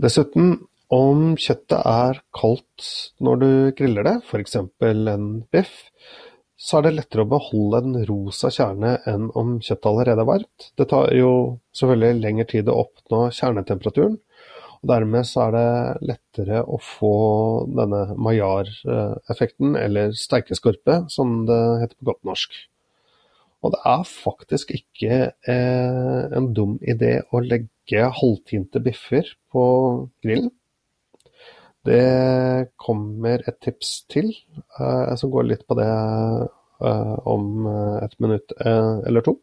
Dessuten, 0.00 0.56
om 0.94 1.34
kjøttet 1.40 1.80
er 1.80 2.20
kaldt 2.36 2.88
når 3.24 3.40
du 3.40 3.50
griller 3.76 4.06
det, 4.06 4.14
f.eks. 4.28 4.56
en 4.84 5.28
biff, 5.52 5.88
så 6.64 6.78
er 6.78 6.86
det 6.86 6.94
lettere 6.96 7.24
å 7.26 7.28
beholde 7.28 7.80
en 7.82 7.96
rosa 8.08 8.48
kjerne 8.52 8.94
enn 9.10 9.28
om 9.36 9.58
kjøttet 9.60 9.88
allerede 9.90 10.24
er 10.24 10.30
varmt. 10.30 10.68
Det 10.78 10.86
tar 10.88 11.10
jo 11.12 11.32
selvfølgelig 11.76 12.22
lengre 12.22 12.46
tid 12.54 12.70
å 12.72 12.78
oppnå 12.86 13.26
kjernetemperaturen, 13.36 14.16
og 14.78 14.88
dermed 14.88 15.28
så 15.28 15.46
er 15.46 15.54
det 15.56 16.08
lettere 16.12 16.62
å 16.64 16.78
få 16.80 17.14
denne 17.68 18.16
maillard-effekten, 18.16 19.76
eller 19.80 20.16
steikeskorpe, 20.16 21.02
som 21.12 21.42
det 21.48 21.60
heter 21.82 21.98
på 21.98 22.08
godt 22.12 22.24
norsk. 22.32 22.56
Og 23.64 23.72
det 23.72 23.80
er 23.88 24.02
faktisk 24.08 24.74
ikke 24.76 25.20
eh, 25.48 26.24
en 26.36 26.50
dum 26.56 26.76
idé 26.84 27.18
å 27.32 27.40
legge 27.44 28.10
halvtinte 28.20 28.80
biffer 28.84 29.30
på 29.52 29.64
grillen. 30.24 30.52
Det 31.84 32.68
kommer 32.80 33.42
et 33.44 33.58
tips 33.60 34.04
til. 34.08 34.30
Eh, 34.56 35.02
jeg 35.10 35.18
skal 35.20 35.32
gå 35.34 35.44
litt 35.44 35.66
på 35.68 35.76
det 35.76 35.88
eh, 35.88 37.16
om 37.28 37.66
eh, 37.68 37.98
et 38.06 38.16
minutt 38.24 38.54
eller 38.64 39.24
to. 39.26 39.36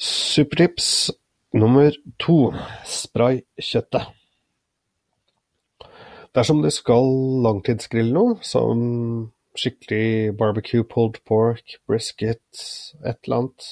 Supertips 0.00 1.10
nummer 1.56 1.92
to 2.20 2.52
spray 2.84 3.42
kjøttet. 3.60 4.12
Dersom 6.36 6.60
du 6.60 6.68
skal 6.72 7.06
langtidsgrille 7.44 8.12
noe, 8.12 8.36
som 8.44 9.30
skikkelig 9.56 10.36
barbecue, 10.36 10.84
pulled 10.84 11.22
pork, 11.24 11.78
brisket, 11.88 12.42
et 13.00 13.16
eller 13.24 13.38
annet, 13.38 13.68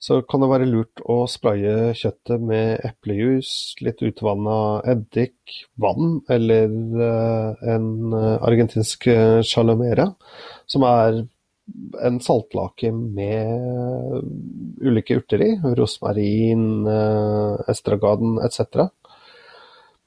så 0.00 0.22
kan 0.24 0.40
det 0.40 0.48
være 0.48 0.68
lurt 0.68 1.02
å 1.12 1.26
spraye 1.28 1.92
kjøttet 1.98 2.40
med 2.40 2.80
eplejus, 2.88 3.50
litt 3.84 4.00
utvanna 4.04 4.80
eddik, 4.88 5.58
vann 5.80 6.22
eller 6.32 6.72
uh, 6.96 7.66
en 7.68 7.90
uh, 8.14 8.38
argentinsk 8.48 9.10
uh, 9.12 9.40
chalomera, 9.44 10.08
som 10.64 10.86
er 10.88 11.20
en 12.00 12.16
saltlake 12.24 12.88
med 12.96 14.24
ulike 14.80 15.20
urter 15.20 15.44
i, 15.44 15.50
rosmarin, 15.78 16.64
estragaden 17.70 18.40
etc. 18.42 18.88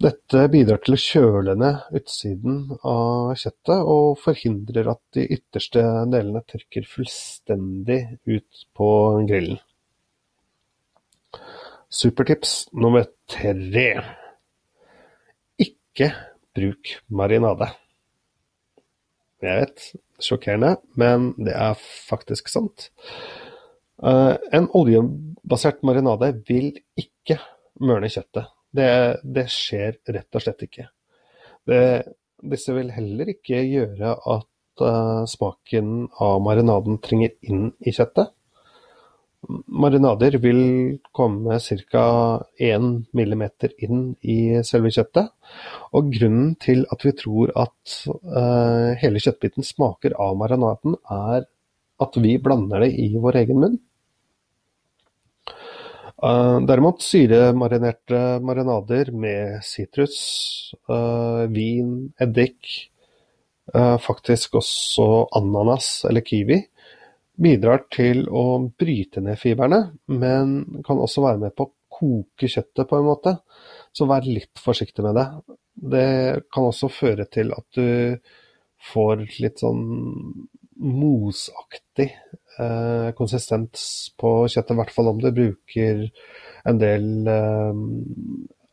Dette 0.04 0.48
bidrar 0.52 0.82
til 0.84 0.98
å 0.98 1.00
kjøle 1.00 1.56
ned 1.56 1.96
utsiden 1.96 2.58
av 2.82 3.32
kjøttet 3.40 3.92
og 3.94 4.18
forhindrer 4.20 4.90
at 4.92 5.00
de 5.16 5.24
ytterste 5.38 5.86
delene 6.12 6.44
tørker 6.50 6.90
fullstendig 6.98 8.02
ut 8.28 8.66
på 8.76 8.90
grillen. 9.30 9.62
Supertips 11.94 12.72
nummer 12.74 13.06
tre: 13.30 14.02
Ikke 15.62 16.08
bruk 16.58 16.90
marinade. 17.14 17.68
Jeg 19.44 19.60
vet, 19.60 19.84
sjokkerende, 20.18 20.72
men 20.98 21.30
det 21.38 21.54
er 21.54 21.78
faktisk 21.78 22.50
sant. 22.50 22.88
Uh, 24.02 24.34
en 24.50 24.72
oljebasert 24.74 25.86
marinade 25.86 26.32
vil 26.50 26.72
ikke 26.98 27.38
mørne 27.86 28.10
kjøttet. 28.10 28.50
Det, 28.74 28.90
det, 29.22 29.46
skjer 29.54 30.00
rett 30.18 30.34
og 30.34 30.42
slett 30.48 30.66
ikke. 30.66 30.90
Det, 31.70 31.84
disse 32.42 32.74
vil 32.74 32.90
heller 32.96 33.36
ikke 33.36 33.62
gjøre 33.70 34.16
at 34.18 34.82
uh, 34.82 35.30
smaken 35.30 36.08
av 36.18 36.42
marinaden 36.42 36.98
trenger 37.06 37.38
inn 37.46 37.70
i 37.86 37.94
kjøttet. 37.94 38.34
Marinader 39.50 40.38
vil 40.40 41.00
komme 41.12 41.58
ca. 41.60 42.04
1 42.58 42.86
mm 43.12 43.44
inn 43.84 44.04
i 44.22 44.38
selve 44.64 44.92
kjøttet. 44.94 45.32
Og 45.94 46.12
grunnen 46.14 46.54
til 46.64 46.86
at 46.94 47.04
vi 47.04 47.14
tror 47.20 47.52
at 47.66 47.96
uh, 48.08 48.94
hele 49.02 49.22
kjøttbiten 49.24 49.66
smaker 49.68 50.16
av 50.20 50.38
marinaden, 50.40 50.96
er 51.12 51.48
at 52.04 52.22
vi 52.24 52.38
blander 52.42 52.86
det 52.86 52.94
i 53.00 53.10
vår 53.20 53.42
egen 53.44 53.60
munn. 53.64 53.78
Uh, 56.24 56.64
derimot 56.64 57.04
syremarinerte 57.04 58.40
marinader 58.40 59.12
med 59.12 59.60
sitrus, 59.68 60.18
uh, 60.88 61.44
vin, 61.52 62.14
eddik, 62.22 62.90
faktisk 64.04 64.58
også 64.60 65.06
ananas 65.40 66.02
eller 66.10 66.20
kiwi, 66.28 66.58
bidrar 67.40 67.86
til 67.94 68.28
å 68.30 68.46
bryte 68.80 69.24
ned 69.24 69.40
fibrene, 69.42 69.82
men 70.12 70.84
kan 70.86 71.02
også 71.02 71.24
være 71.26 71.42
med 71.46 71.56
på 71.58 71.68
å 71.68 71.74
koke 71.94 72.50
kjøttet 72.50 72.90
på 72.90 73.00
en 73.00 73.08
måte. 73.08 73.36
Så 73.94 74.08
vær 74.10 74.26
litt 74.26 74.62
forsiktig 74.62 75.06
med 75.06 75.18
det. 75.18 75.28
Det 75.74 76.10
kan 76.54 76.70
også 76.70 76.90
føre 76.94 77.26
til 77.32 77.54
at 77.56 77.66
du 77.78 78.18
får 78.94 79.26
litt 79.40 79.64
sånn 79.64 79.84
mosaktig 80.84 82.10
eh, 82.60 83.10
konsistens 83.18 84.12
på 84.20 84.34
kjøttet, 84.50 84.74
i 84.74 84.80
hvert 84.82 84.94
fall 84.94 85.12
om 85.14 85.22
du 85.22 85.30
bruker 85.34 86.08
en 86.68 86.80
del 86.82 87.30
eh, 87.30 87.84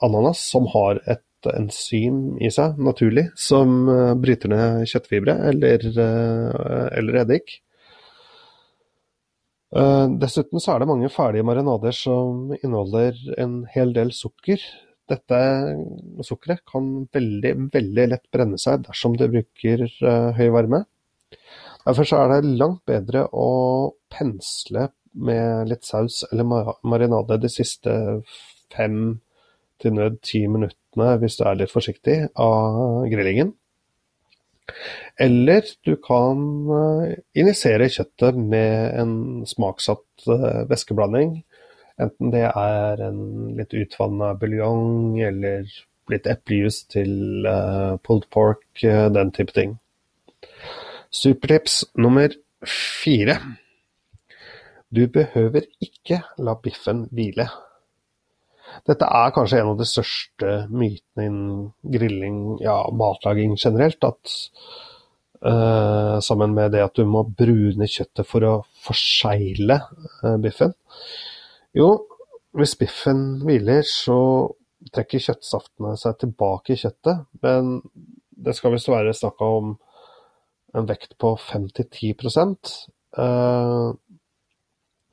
ananas 0.04 0.42
som 0.50 0.68
har 0.74 1.02
et 1.06 1.50
enzym 1.54 2.36
i 2.42 2.50
seg, 2.52 2.80
naturlig, 2.82 3.28
som 3.38 3.88
eh, 3.88 4.14
bryter 4.20 4.52
ned 4.52 4.86
kjøttfibre 4.90 5.36
eller, 5.52 5.86
eh, 5.90 6.86
eller 7.00 7.20
eddik. 7.24 7.60
Eh, 9.70 10.06
dessuten 10.22 10.62
så 10.62 10.74
er 10.74 10.82
det 10.82 10.90
mange 10.90 11.10
ferdige 11.14 11.46
marinader 11.46 11.94
som 11.94 12.50
inneholder 12.58 13.18
en 13.38 13.60
hel 13.70 13.94
del 13.96 14.10
sukker. 14.14 14.62
Dette 15.10 15.40
sukkeret 16.26 16.64
kan 16.70 16.88
veldig, 17.14 17.54
veldig 17.74 18.06
lett 18.12 18.26
brenne 18.34 18.58
seg 18.62 18.84
dersom 18.86 19.16
du 19.18 19.26
bruker 19.30 19.86
høy 20.36 20.48
varme. 20.54 20.84
Derfor 21.86 22.06
så 22.06 22.20
er 22.20 22.32
det 22.34 22.58
langt 22.60 22.82
bedre 22.86 23.24
å 23.32 23.48
pensle 24.12 24.90
med 25.14 25.70
litt 25.70 25.86
saus 25.86 26.22
eller 26.30 26.46
marinade 26.86 27.40
de 27.42 27.50
siste 27.50 27.92
fem 28.74 29.18
til 29.80 29.96
nød 29.96 30.20
ti 30.26 30.44
minuttene, 30.46 31.16
hvis 31.22 31.38
du 31.40 31.46
er 31.48 31.58
litt 31.58 31.72
forsiktig, 31.72 32.18
av 32.36 33.08
grillingen. 33.10 33.54
Eller 35.20 35.66
du 35.86 35.94
kan 36.02 36.40
eh, 36.76 37.14
injisere 37.38 37.90
kjøttet 37.92 38.38
med 38.38 39.00
en 39.00 39.14
smaksatt 39.48 40.26
eh, 40.30 40.62
væskeblanding. 40.70 41.38
Enten 42.00 42.32
det 42.32 42.46
er 42.48 43.04
en 43.04 43.22
litt 43.58 43.74
utvanna 43.76 44.32
buljong 44.40 45.20
eller 45.20 45.66
litt 46.10 46.26
eplejus 46.26 46.80
til 46.90 47.44
uh, 47.46 48.00
pulled 48.02 48.24
pork, 48.34 48.64
den 48.82 49.30
type 49.36 49.52
ting. 49.54 49.76
Supertips 51.12 51.84
nummer 52.00 52.32
fire. 52.66 53.36
Du 54.90 55.04
behøver 55.06 55.68
ikke 55.84 56.22
la 56.40 56.56
biffen 56.58 57.04
hvile. 57.14 57.46
Dette 58.88 59.06
er 59.06 59.34
kanskje 59.34 59.60
en 59.60 59.72
av 59.72 59.80
de 59.80 59.86
største 59.88 60.54
mytene 60.70 61.26
innen 61.26 61.66
grilling, 61.94 62.38
ja, 62.62 62.76
matlaging 62.96 63.56
generelt. 63.60 64.04
At 64.06 64.34
uh, 65.46 66.16
sammen 66.24 66.54
med 66.56 66.74
det 66.74 66.84
at 66.84 66.96
du 66.98 67.04
må 67.08 67.24
brune 67.24 67.88
kjøttet 67.90 68.28
for 68.28 68.46
å 68.46 68.54
forsegle 68.84 69.80
uh, 70.22 70.36
biffen. 70.42 70.74
Jo, 71.76 71.92
hvis 72.56 72.74
biffen 72.78 73.42
hviler, 73.44 73.84
så 73.86 74.18
trekker 74.94 75.22
kjøttsaftene 75.22 75.94
seg 76.00 76.18
tilbake 76.22 76.74
i 76.74 76.80
kjøttet. 76.80 77.26
Men 77.44 77.78
det 78.30 78.56
skal 78.56 78.74
visst 78.74 78.90
være 78.90 79.14
snakk 79.16 79.42
om 79.44 79.74
en 80.76 80.86
vekt 80.86 81.16
på 81.20 81.34
5-10 81.50 82.14
uh, 83.18 83.90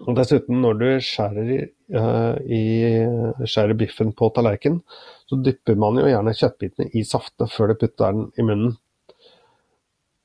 og 0.05 0.17
Dessuten, 0.17 0.59
når 0.61 0.75
du 0.77 0.87
skjærer, 1.01 1.69
uh, 1.97 2.35
i, 2.45 2.61
skjærer 3.49 3.77
biffen 3.79 4.11
på 4.17 4.29
tallerken, 4.35 4.81
så 5.25 5.39
dypper 5.41 5.79
man 5.79 5.97
jo 5.97 6.05
gjerne 6.05 6.35
kjøttbitene 6.37 6.91
i 6.93 7.01
saftene 7.07 7.49
før 7.49 7.71
du 7.73 7.79
putter 7.81 8.13
den 8.13 8.27
i 8.37 8.45
munnen. 8.45 8.75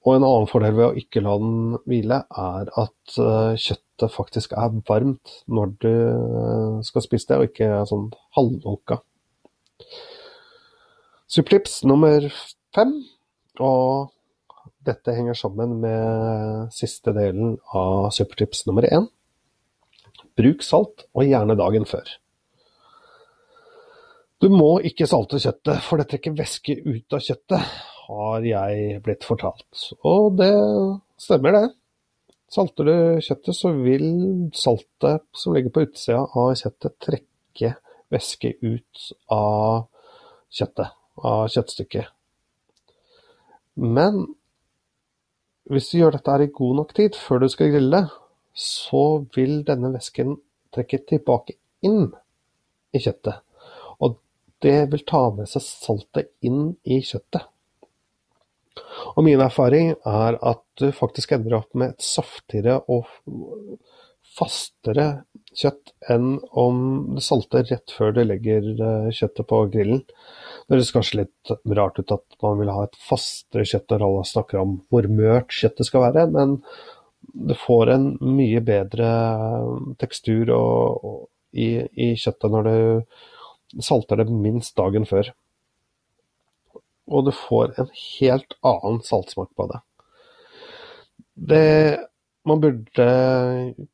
Og 0.03 0.17
En 0.17 0.27
annen 0.27 0.49
fordel 0.51 0.75
ved 0.77 0.89
å 0.89 0.99
ikke 0.99 1.23
la 1.23 1.37
den 1.41 1.79
hvile, 1.89 2.19
er 2.29 2.73
at 2.83 3.17
uh, 3.23 3.55
kjøttet 3.57 4.13
faktisk 4.13 4.53
er 4.59 4.75
varmt 4.89 5.37
når 5.47 5.73
du 5.85 5.93
uh, 5.93 6.83
skal 6.85 7.07
spise 7.07 7.31
det, 7.31 7.39
og 7.39 7.49
ikke 7.49 7.71
er 7.71 7.89
sånn 7.89 8.11
halvlunka. 8.37 9.01
Supplips 11.33 11.81
nummer 11.89 12.29
fem, 12.77 12.93
og 13.63 14.13
dette 14.85 15.15
henger 15.17 15.39
sammen 15.39 15.79
med 15.81 16.73
siste 16.75 17.15
delen 17.17 17.57
av 17.73 18.11
supertips 18.13 18.67
nummer 18.69 18.85
én. 18.91 19.09
Bruk 20.39 20.65
salt, 20.65 21.07
og 21.13 21.29
gjerne 21.29 21.57
dagen 21.59 21.87
før. 21.89 22.09
Du 24.43 24.49
må 24.51 24.81
ikke 24.83 25.07
salte 25.07 25.39
kjøttet, 25.39 25.85
for 25.87 26.01
det 26.01 26.09
trekker 26.11 26.35
væske 26.35 26.75
ut 26.83 27.15
av 27.15 27.23
kjøttet, 27.23 27.75
har 28.09 28.47
jeg 28.47 28.99
blitt 29.05 29.27
fortalt. 29.27 29.85
Og 30.09 30.35
det 30.41 30.51
stemmer, 31.21 31.55
det. 31.55 31.69
Salter 32.53 32.89
du 32.89 32.97
kjøttet, 33.23 33.55
så 33.57 33.71
vil 33.77 34.09
saltet 34.59 35.23
som 35.39 35.55
ligger 35.55 35.73
på 35.73 35.87
utsida 35.87 36.25
av 36.27 36.51
kjøttet, 36.59 36.99
trekke 37.01 37.71
væske 38.13 38.51
ut 38.61 39.07
av 39.33 39.87
kjøttet, 40.53 40.91
av 41.23 41.47
kjøttstykket. 41.55 42.11
Men 43.81 44.27
hvis 45.71 45.89
du 45.93 46.01
gjør 46.01 46.19
dette 46.19 46.35
her 46.35 46.45
i 46.45 46.53
god 46.53 46.83
nok 46.83 46.93
tid 46.99 47.17
før 47.17 47.45
du 47.45 47.49
skal 47.53 47.73
grille, 47.73 48.03
så 48.55 49.25
vil 49.37 49.63
denne 49.69 49.93
væsken 49.95 50.37
trekke 50.75 51.03
tilbake 51.09 51.57
inn 51.85 52.11
i 52.93 53.01
kjøttet. 53.01 53.41
Og 54.01 54.19
det 54.65 54.93
vil 54.93 55.07
ta 55.09 55.25
med 55.35 55.51
seg 55.51 55.65
saltet 55.65 56.31
inn 56.45 56.75
i 56.85 57.01
kjøttet. 57.05 57.49
Og 59.17 59.25
min 59.27 59.41
erfaring 59.45 59.93
er 60.09 60.39
at 60.41 60.63
du 60.81 60.89
faktisk 60.97 61.35
ender 61.37 61.59
opp 61.59 61.75
med 61.77 61.93
et 61.93 62.05
saftigere 62.05 62.79
og 62.93 63.09
fastere 64.33 65.07
kjøtt 65.59 65.93
enn 66.11 66.39
om 66.57 66.79
du 67.13 67.21
salter 67.25 67.67
rett 67.69 67.93
før 67.93 68.15
du 68.17 68.23
legger 68.25 68.65
eh, 68.73 69.11
kjøttet 69.13 69.49
på 69.51 69.59
grillen. 69.75 70.01
Det 70.65 70.79
høres 70.79 70.93
kanskje 70.95 71.19
litt 71.21 71.53
rart 71.77 72.01
ut 72.01 72.15
at 72.15 72.39
man 72.45 72.57
vil 72.63 72.73
ha 72.73 72.87
et 72.87 72.97
fastere 72.97 73.67
kjøtt 73.69 73.93
når 73.93 74.07
alle 74.07 74.25
snakker 74.31 74.63
om 74.63 74.79
hvor 74.89 75.09
mørt 75.13 75.53
kjøttet 75.53 75.91
skal 75.91 76.07
være, 76.07 76.25
men 76.33 76.57
det 77.33 77.59
får 77.59 77.91
en 77.95 78.09
mye 78.21 78.61
bedre 78.65 79.11
tekstur 80.01 80.51
og, 80.55 81.05
og, 81.05 81.21
i, 81.53 81.83
i, 81.85 82.13
kjøttet 82.19 82.53
når 82.53 82.69
du 82.69 83.83
salter 83.85 84.21
det 84.21 84.29
minst 84.33 84.77
dagen 84.77 85.07
før. 85.09 85.33
Og 87.13 87.27
du 87.27 87.33
får 87.35 87.75
en 87.81 87.91
helt 87.93 88.57
annen 88.65 89.03
saltsmak 89.05 89.51
på 89.57 89.69
det. 89.73 89.81
Det 91.33 91.69
man 92.49 92.61
burde 92.63 93.09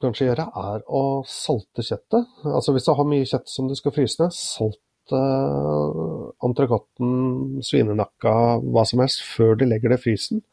kanskje 0.00 0.30
gjøre, 0.30 0.48
er 0.56 0.84
å 0.88 1.22
salte 1.28 1.84
kjøttet. 1.84 2.28
Altså 2.48 2.72
Hvis 2.74 2.86
du 2.88 2.94
har 2.96 3.08
mye 3.08 3.28
kjøtt 3.28 3.50
som 3.52 3.68
du 3.68 3.76
skal 3.76 3.94
fryse 3.94 4.22
ned, 4.22 4.34
salt 4.34 5.12
uh, 5.12 6.30
entrecôten, 6.46 7.58
svinenakka, 7.64 8.34
hva 8.64 8.86
som 8.88 9.02
helst, 9.04 9.24
før 9.36 9.58
du 9.58 9.66
legger 9.68 9.92
det 9.92 10.00
i 10.00 10.04
frysen, 10.06 10.44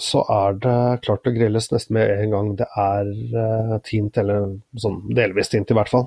så 0.00 0.22
er 0.32 0.54
det 0.64 0.76
klart 1.04 1.28
å 1.28 1.32
grilles 1.34 1.66
nesten 1.72 1.98
med 1.98 2.12
en 2.14 2.30
gang 2.32 2.46
det 2.56 2.68
er 2.80 3.10
uh, 3.34 3.74
tint, 3.84 4.16
eller 4.16 4.54
sånn 4.80 5.02
delvis 5.12 5.52
tint 5.52 5.68
i 5.68 5.76
hvert 5.76 5.92
fall. 5.92 6.06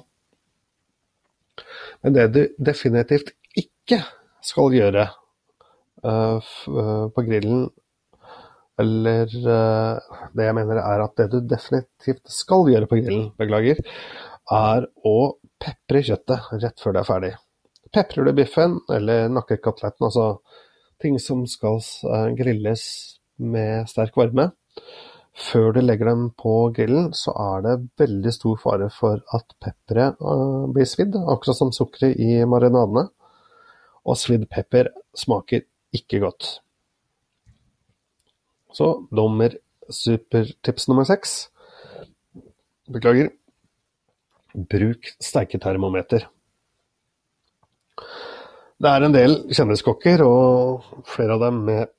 Men 2.02 2.16
det 2.18 2.26
du 2.34 2.42
definitivt 2.58 3.30
ikke 3.60 4.02
skal 4.44 4.74
gjøre 4.74 5.06
på 6.04 7.24
grillen, 7.24 7.62
eller 8.82 9.30
det 9.32 10.48
jeg 10.50 10.56
mener 10.58 10.82
er 10.82 11.04
at 11.06 11.13
det 11.16 11.30
du 11.32 11.38
definitivt 11.48 12.26
skal 12.28 12.68
gjøre 12.74 12.89
på 12.92 12.98
grillen, 13.00 13.30
beklager, 13.39 13.80
er 14.52 14.89
å 15.08 15.18
pepre 15.63 16.04
kjøttet 16.04 16.52
rett 16.60 16.84
før 16.84 16.96
det 16.96 17.02
er 17.04 17.10
ferdig. 17.10 17.34
Peprer 17.94 18.28
du 18.28 18.34
biffen 18.36 18.80
eller 18.92 19.30
nakkekoteletten, 19.32 20.08
altså 20.10 20.28
ting 21.02 21.20
som 21.22 21.44
skal 21.50 21.80
eh, 21.80 22.30
grilles 22.38 22.84
med 23.43 23.89
sterk 23.91 24.15
varme, 24.19 24.49
før 25.34 25.73
du 25.73 25.82
legger 25.82 26.12
dem 26.12 26.27
på 26.38 26.53
grillen, 26.75 27.12
så 27.17 27.34
er 27.34 27.63
det 27.65 27.75
veldig 27.99 28.34
stor 28.36 28.60
fare 28.62 28.89
for 28.93 29.21
at 29.34 29.56
pepperet 29.63 30.19
uh, 30.21 30.69
blir 30.73 30.88
svidd, 30.89 31.17
akkurat 31.17 31.58
som 31.58 31.73
sukkeret 31.73 32.19
i 32.21 32.43
marinadene. 32.49 33.08
Og 34.03 34.19
svidd 34.19 34.45
pepper 34.51 34.91
smaker 35.17 35.63
ikke 35.95 36.19
godt. 36.21 36.58
Så 38.73 38.89
dommer 39.13 39.56
supertips 39.89 40.88
nummer 40.89 41.08
seks. 41.08 41.47
Beklager. 42.91 43.32
Bruk 44.53 45.10
steiketermometer. 45.23 46.27
Det 48.84 48.91
er 48.91 49.06
en 49.06 49.15
del 49.15 49.38
kjendiskokker, 49.53 50.21
og 50.25 51.06
flere 51.08 51.38
av 51.38 51.45
dem 51.45 51.62
med, 51.69 51.93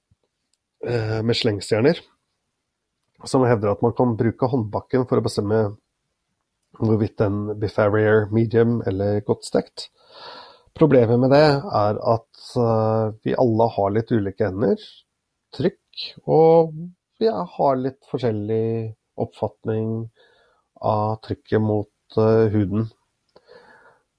eh, 0.86 1.20
med 1.24 1.36
slengstjerner, 1.36 2.00
som 3.24 3.44
hevder 3.48 3.72
at 3.72 3.82
man 3.84 3.94
kan 3.96 4.16
bruke 4.18 4.48
håndbakken 4.50 5.08
for 5.08 5.20
å 5.20 5.24
bestemme 5.24 5.60
hvorvidt 6.80 7.20
en 7.22 7.54
biff 7.60 7.78
rare, 7.78 8.26
medium 8.34 8.80
eller 8.86 9.20
godt 9.26 9.46
stekt. 9.46 9.88
Problemet 10.74 11.20
med 11.22 11.30
det 11.30 11.44
er 11.54 12.00
at 12.02 12.46
uh, 12.58 13.14
vi 13.22 13.36
alle 13.38 13.68
har 13.76 13.92
litt 13.94 14.10
ulike 14.10 14.48
hender. 14.48 14.80
trykk, 15.54 15.78
og 16.26 16.72
vi 17.22 17.28
har 17.30 17.76
litt 17.78 18.00
forskjellig 18.10 18.90
oppfatning 19.22 20.08
av 20.82 21.20
trykket 21.22 21.62
mot 21.62 22.18
uh, 22.18 22.50
huden. 22.50 22.88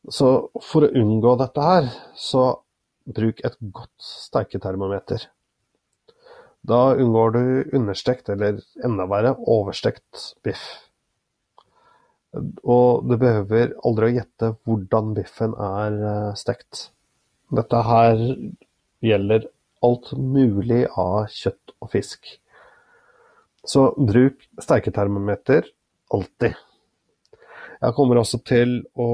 Så 0.07 0.29
for 0.63 0.85
å 0.85 0.93
unngå 0.95 1.35
dette 1.41 1.65
her, 1.65 1.89
så 2.15 2.47
bruk 3.03 3.43
et 3.43 3.57
godt 3.59 3.99
steiketermometer. 3.99 5.27
Da 6.65 6.95
unngår 6.95 7.31
du 7.35 7.69
understekt, 7.77 8.29
eller 8.29 8.61
enda 8.83 9.05
verre, 9.09 9.35
overstekt 9.37 10.31
biff. 10.45 10.63
Og 12.63 13.05
du 13.07 13.15
behøver 13.21 13.75
aldri 13.85 14.09
å 14.09 14.15
gjette 14.17 14.51
hvordan 14.65 15.13
biffen 15.15 15.53
er 15.61 15.99
eh, 16.09 16.31
stekt. 16.39 16.89
Dette 17.53 17.83
her 17.85 18.23
gjelder 19.05 19.45
alt 19.85 20.11
mulig 20.17 20.83
av 20.97 21.29
kjøtt 21.31 21.75
og 21.79 21.91
fisk. 21.93 22.33
Så 23.65 23.87
bruk 23.97 24.41
steiketermometer 24.61 25.69
alltid. 26.13 26.57
Jeg 27.75 27.95
kommer 27.97 28.21
også 28.21 28.39
til 28.45 28.79
å 28.97 29.09